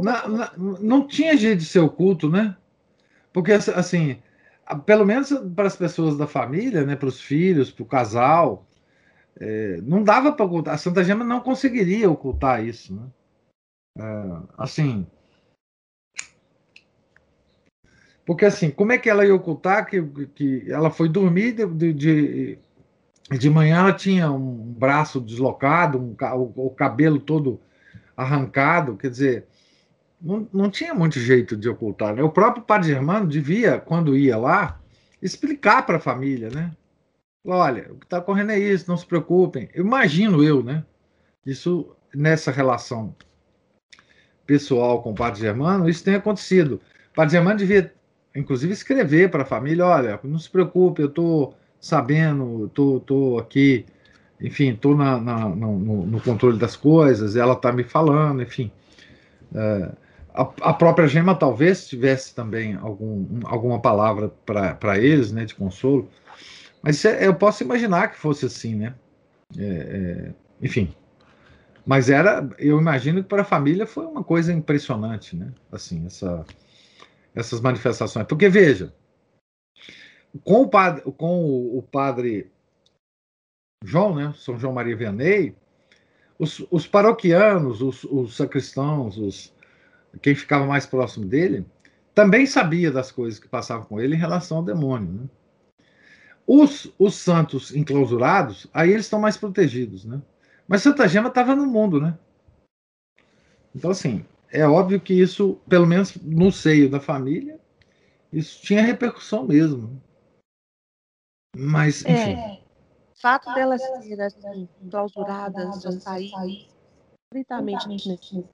[0.00, 2.56] Não, não, não tinha jeito de ser oculto, né?
[3.32, 4.22] Porque, assim,
[4.86, 8.64] pelo menos para as pessoas da família, né, para os filhos, para o casal,
[9.40, 10.74] é, não dava para ocultar.
[10.74, 12.94] A Santa Gema não conseguiria ocultar isso.
[12.94, 13.02] Né?
[13.98, 15.04] É, assim.
[18.24, 21.92] Porque, assim, como é que ela ia ocultar que, que ela foi dormir de, de,
[21.92, 22.58] de
[23.50, 27.60] manhã ela tinha um braço deslocado, um, o, o cabelo todo
[28.16, 29.46] arrancado, quer dizer,
[30.20, 32.14] não, não tinha muito jeito de ocultar.
[32.14, 32.22] Né?
[32.22, 34.80] O próprio Padre Germano devia, quando ia lá,
[35.20, 36.70] explicar para a família, né?
[37.44, 39.68] Olha, o que está ocorrendo é isso, não se preocupem.
[39.74, 40.84] Imagino eu, né?
[41.44, 43.14] Isso nessa relação
[44.46, 46.80] pessoal com o Padre Germano, isso tem acontecido.
[47.10, 47.92] O Padre Germano devia,
[48.34, 53.84] inclusive, escrever para a família: olha, não se preocupe, eu estou sabendo, tô, tô aqui,
[54.40, 58.70] enfim, estou na, na, no, no, controle das coisas, ela está me falando, enfim.
[59.52, 59.90] É,
[60.32, 66.08] a, a, própria Gema talvez tivesse também algum, alguma palavra para eles, né, de consolo,
[66.80, 68.94] mas é, eu posso imaginar que fosse assim, né?
[69.58, 70.94] É, é, enfim.
[71.84, 75.48] Mas era, eu imagino que para a família foi uma coisa impressionante, né?
[75.70, 76.44] Assim, essa,
[77.34, 78.26] essas manifestações.
[78.26, 78.92] Porque, veja,
[80.44, 82.50] com o padre, com o, o padre
[83.84, 84.32] João, né?
[84.36, 85.54] São João Maria Vianney,
[86.38, 89.54] os, os paroquianos, os, os sacristãos, os,
[90.20, 91.66] quem ficava mais próximo dele,
[92.14, 95.28] também sabia das coisas que passavam com ele em relação ao demônio, né?
[96.46, 100.20] Os, os santos enclausurados, aí eles estão mais protegidos, né?
[100.66, 102.18] Mas Santa Gema estava no mundo, né?
[103.74, 107.58] Então, assim, é óbvio que isso, pelo menos no seio da família,
[108.32, 110.00] isso tinha repercussão mesmo.
[111.56, 112.32] Mas, enfim.
[112.32, 112.60] É,
[113.12, 116.32] o fato delas serem assim, clausuradas, já sair
[117.32, 118.44] estritamente nesse.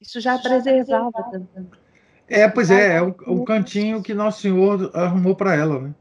[0.00, 1.10] Isso já preservava.
[2.28, 5.94] É, pois é, é o, o cantinho que Nosso Senhor arrumou para ela, né?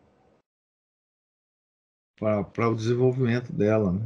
[2.20, 3.92] para o desenvolvimento dela.
[3.92, 4.02] Né?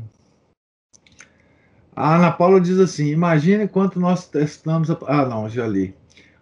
[1.95, 4.89] A Ana Paula diz assim: imagine quanto nós testamos.
[4.89, 4.97] A...
[5.07, 5.95] Ah, não, já li.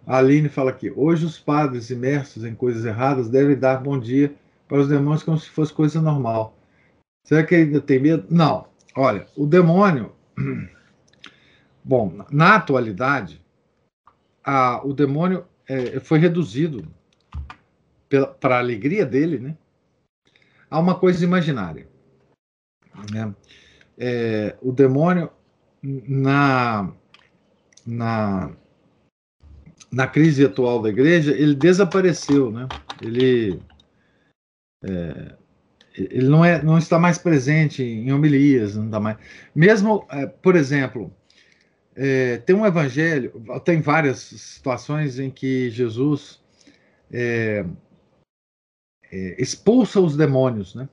[0.06, 4.34] A Aline fala aqui: hoje os padres imersos em coisas erradas devem dar bom dia
[4.70, 6.56] para os demônios como se fosse coisa normal.
[7.26, 8.24] Será que ainda tem medo?
[8.30, 8.68] Não.
[8.96, 10.12] Olha, o demônio.
[11.82, 13.44] Bom, na atualidade,
[14.44, 16.86] a, o demônio é, foi reduzido
[18.38, 19.56] para a alegria dele, né?
[20.70, 21.88] há uma coisa imaginária.
[23.12, 23.34] Né?
[23.98, 25.30] É, o demônio,
[25.82, 26.92] na,
[27.84, 28.52] na,
[29.90, 32.68] na crise atual da igreja, ele desapareceu, né?
[33.02, 33.60] Ele,
[34.82, 35.34] é,
[35.94, 39.18] ele não, é, não está mais presente em homilias, não está mais.
[39.54, 41.12] Mesmo, é, por exemplo,
[41.94, 46.40] é, tem um evangelho, tem várias situações em que Jesus
[47.10, 47.64] é,
[49.10, 50.88] é, expulsa os demônios, né?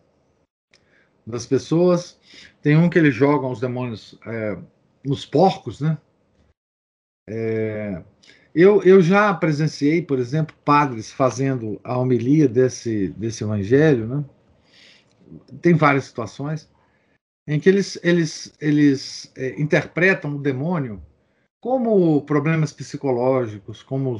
[1.25, 2.19] Das pessoas.
[2.61, 4.57] Tem um que ele joga os demônios é,
[5.03, 5.97] nos porcos, né?
[8.59, 14.25] Eu, eu já presenciei, por exemplo, padres fazendo a homilia desse, desse evangelho, né?
[15.61, 16.67] Tem várias situações
[17.47, 20.99] em que eles, eles, eles é, interpretam o demônio
[21.61, 24.19] como problemas psicológicos, como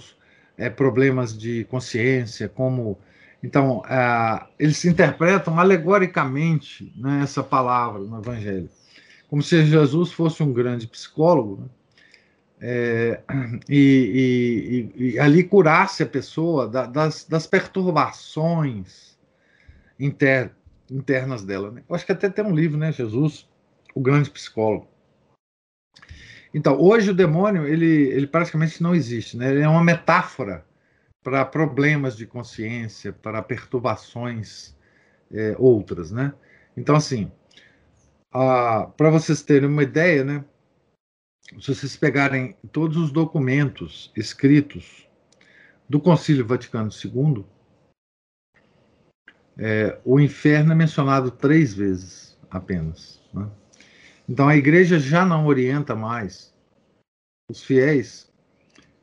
[0.55, 2.95] é, problemas de consciência, como
[3.41, 8.69] então, uh, eles interpretam alegoricamente né, essa palavra no Evangelho,
[9.29, 11.69] como se Jesus fosse um grande psicólogo né,
[12.61, 13.21] é,
[13.69, 19.17] e, e, e, ali curasse a pessoa da, das, das, perturbações
[19.99, 20.51] inter,
[20.89, 21.71] internas dela.
[21.71, 21.83] Né?
[21.87, 23.47] Eu acho que até tem um livro, né, Jesus,
[23.93, 24.87] o grande psicólogo.
[26.53, 29.51] Então, hoje o demônio, ele, ele praticamente não existe, né?
[29.51, 30.65] ele é uma metáfora
[31.23, 34.75] para problemas de consciência, para perturbações
[35.31, 36.33] é, outras, né?
[36.75, 37.29] Então, assim,
[38.31, 40.45] para vocês terem uma ideia, né?
[41.59, 45.07] Se vocês pegarem todos os documentos escritos
[45.87, 47.45] do Concílio Vaticano II,
[49.57, 53.21] é, o inferno é mencionado três vezes apenas.
[53.33, 53.49] Né?
[54.27, 56.53] Então a igreja já não orienta mais
[57.49, 58.29] os fiéis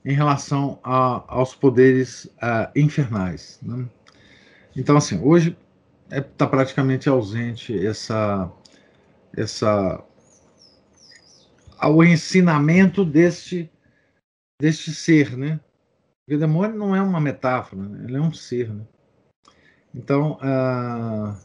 [0.04, 3.58] em relação a, aos poderes uh, infernais.
[3.62, 3.88] Né?
[4.76, 5.56] Então, assim, hoje
[6.04, 8.52] está é, tá praticamente ausente essa,
[9.34, 10.04] essa
[11.82, 13.70] o ensinamento deste,
[14.60, 15.60] deste ser, né?
[16.20, 18.04] Porque o demônio não é uma metáfora, né?
[18.04, 18.84] ele é um ser, né?
[19.94, 21.36] Então, uh,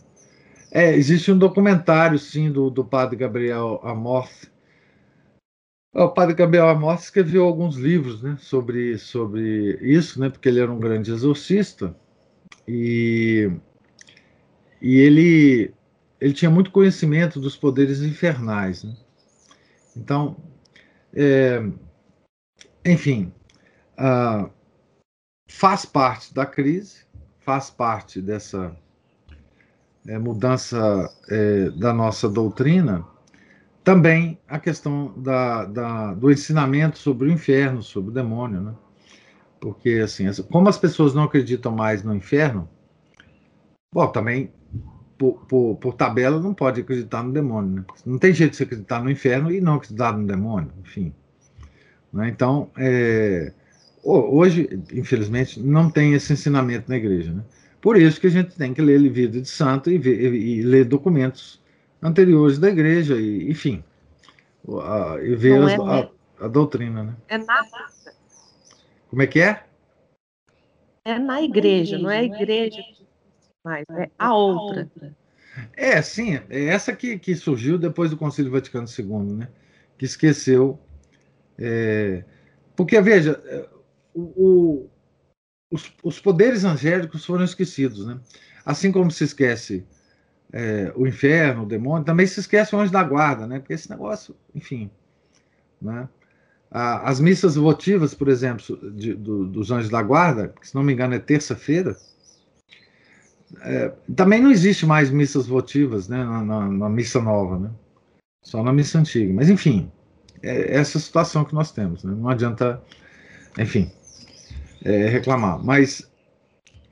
[0.72, 4.50] é, existe um documentário, sim, do, do padre Gabriel Amorth.
[5.94, 10.72] O padre Gabriel Amorth escreveu alguns livros né, sobre, sobre isso, né, porque ele era
[10.72, 11.96] um grande exorcista
[12.68, 13.52] e,
[14.80, 15.74] e ele,
[16.22, 18.84] ele tinha muito conhecimento dos poderes infernais.
[18.84, 18.96] Né?
[19.96, 20.38] Então,
[21.14, 21.62] é,
[22.86, 23.32] enfim,
[23.98, 24.50] uh,
[25.50, 27.06] faz parte da crise,
[27.40, 28.76] faz parte dessa
[30.08, 33.06] é, mudança é, da nossa doutrina,
[33.84, 38.76] também a questão da, da, do ensinamento sobre o inferno, sobre o demônio, né?
[39.60, 42.70] Porque, assim, como as pessoas não acreditam mais no inferno,
[43.94, 44.54] bom, também
[45.20, 47.76] por, por, por, tabela, não pode acreditar no demônio.
[47.76, 47.86] Né?
[48.06, 51.14] Não tem jeito de você acreditar no inferno e não acreditar no demônio, enfim.
[52.14, 52.30] Né?
[52.30, 53.52] Então, é,
[54.02, 57.34] hoje, infelizmente, não tem esse ensinamento na igreja.
[57.34, 57.44] Né?
[57.82, 60.86] Por isso que a gente tem que ler vida de santo e, ver, e, ler
[60.86, 61.62] documentos
[62.02, 63.84] anteriores da igreja, e, enfim,
[64.70, 67.04] a, e ver as, é a, a, doutrina.
[67.04, 67.16] Né?
[67.28, 67.62] É na
[69.10, 69.64] Como é que é?
[71.04, 72.82] É na igreja, não é a igreja
[73.64, 74.90] mais, é a outra.
[75.76, 79.50] É, sim, é essa que, que surgiu depois do Concílio Vaticano II, né?
[79.98, 80.80] Que esqueceu.
[81.58, 82.24] É,
[82.76, 83.70] porque, veja, é,
[84.14, 84.90] o, o,
[85.72, 88.20] os, os, poderes angélicos foram esquecidos, né?
[88.66, 89.86] Assim como se esquece
[90.54, 93.60] é, o inferno, o demônio, também se esquece o anjo da guarda, né?
[93.60, 94.90] Porque esse negócio, enfim,
[95.82, 96.08] né?
[96.72, 100.94] as missas votivas, por exemplo, de, do, dos anjos da guarda, que se não me
[100.94, 101.98] engano é terça-feira,
[103.62, 107.72] é, também não existe mais missas votivas né, na, na, na, missa nova, né?
[108.44, 109.34] só na missa antiga.
[109.34, 109.92] Mas, enfim,
[110.42, 112.04] é essa situação que nós temos.
[112.04, 112.14] Né?
[112.16, 112.82] Não adianta,
[113.58, 113.92] enfim,
[114.84, 115.64] é, reclamar.
[115.64, 116.10] Mas,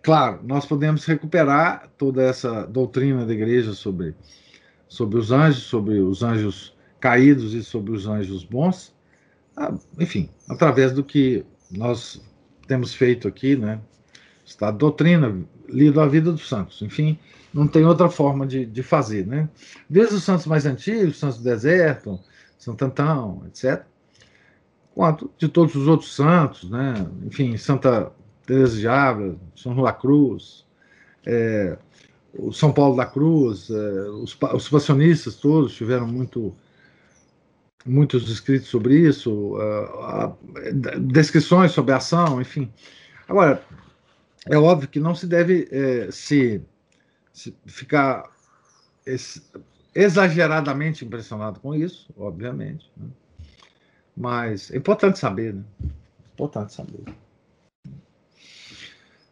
[0.02, 4.16] claro, nós podemos recuperar toda essa doutrina da igreja sobre,
[4.88, 8.96] sobre os anjos, sobre os anjos caídos e sobre os anjos bons,
[10.00, 12.22] enfim, através do que nós
[12.68, 13.80] temos feito aqui, né?
[14.46, 15.36] Está doutrina,
[15.68, 16.82] lido a vida dos santos.
[16.82, 17.18] Enfim,
[17.54, 19.50] não tem outra forma de, de fazer, né?
[19.90, 22.20] Desde os santos mais antigos, santos do deserto,
[22.58, 23.84] Santo Antão, etc.,
[24.94, 26.94] quanto de todos os outros santos, né?
[27.26, 28.12] Enfim, Santa
[28.46, 30.66] Teresa de Ávila, São da Cruz,
[31.26, 31.78] é,
[32.34, 36.56] o São Paulo da Cruz, é, os, os passionistas todos tiveram muito
[37.88, 42.72] muitos escritos sobre isso, uh, uh, descrições sobre a ação, enfim.
[43.28, 43.64] Agora,
[44.50, 46.62] é óbvio que não se deve é, se,
[47.34, 48.24] se, ficar
[49.94, 52.92] exageradamente impressionado com isso, obviamente.
[52.96, 53.08] Né?
[54.16, 55.64] Mas é importante saber, né?
[56.34, 57.04] Importante saber.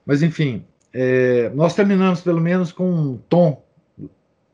[0.06, 3.64] Mas, enfim, é, nós terminamos pelo menos com um tom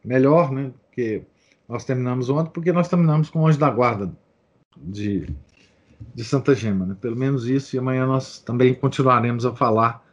[0.04, 0.72] melhor, né?
[0.92, 1.24] Que
[1.68, 4.12] nós terminamos ontem, porque nós terminamos com o Anjo da Guarda
[4.78, 5.30] de,
[6.14, 6.98] de Santa Gema, né?
[7.00, 10.06] Pelo menos isso, e amanhã nós também continuaremos a falar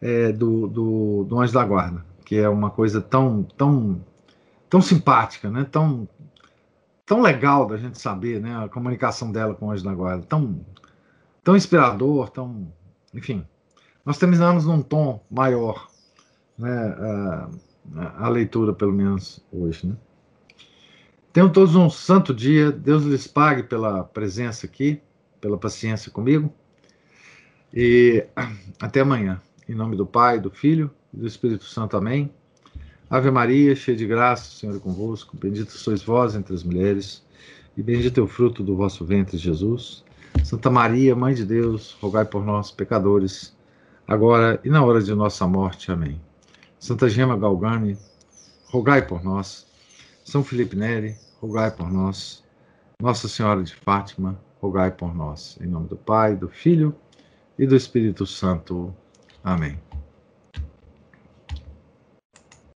[0.00, 4.04] é, do, do, do Anjo da Guarda, que é uma coisa tão, tão,
[4.68, 5.66] tão simpática, né?
[5.70, 6.08] tão,
[7.04, 8.64] tão legal da gente saber né?
[8.64, 10.60] a comunicação dela com o Anjo da Guarda, tão,
[11.42, 12.72] tão inspirador, tão.
[13.14, 13.46] Enfim,
[14.04, 15.88] nós terminamos num tom maior
[16.58, 17.48] né?
[17.94, 19.86] a, a leitura, pelo menos hoje.
[19.86, 19.96] Né?
[21.32, 25.02] Tenham todos um santo dia, Deus lhes pague pela presença aqui,
[25.40, 26.52] pela paciência comigo.
[27.74, 28.26] E
[28.80, 29.40] até amanhã.
[29.68, 31.96] Em nome do Pai, do Filho e do Espírito Santo.
[31.96, 32.30] Amém.
[33.10, 35.36] Ave Maria, cheia de graça, o Senhor é convosco.
[35.36, 37.24] Bendita sois vós entre as mulheres,
[37.76, 40.04] e bendito é o fruto do vosso ventre, Jesus.
[40.44, 43.56] Santa Maria, Mãe de Deus, rogai por nós, pecadores,
[44.06, 45.90] agora e na hora de nossa morte.
[45.90, 46.20] Amém.
[46.78, 47.98] Santa Gema Galgani,
[48.66, 49.66] rogai por nós.
[50.24, 52.44] São Felipe Neri, rogai por nós.
[53.02, 55.58] Nossa Senhora de Fátima, rogai por nós.
[55.60, 56.94] Em nome do Pai, do Filho
[57.58, 58.94] e do Espírito Santo.
[59.46, 59.85] Amém.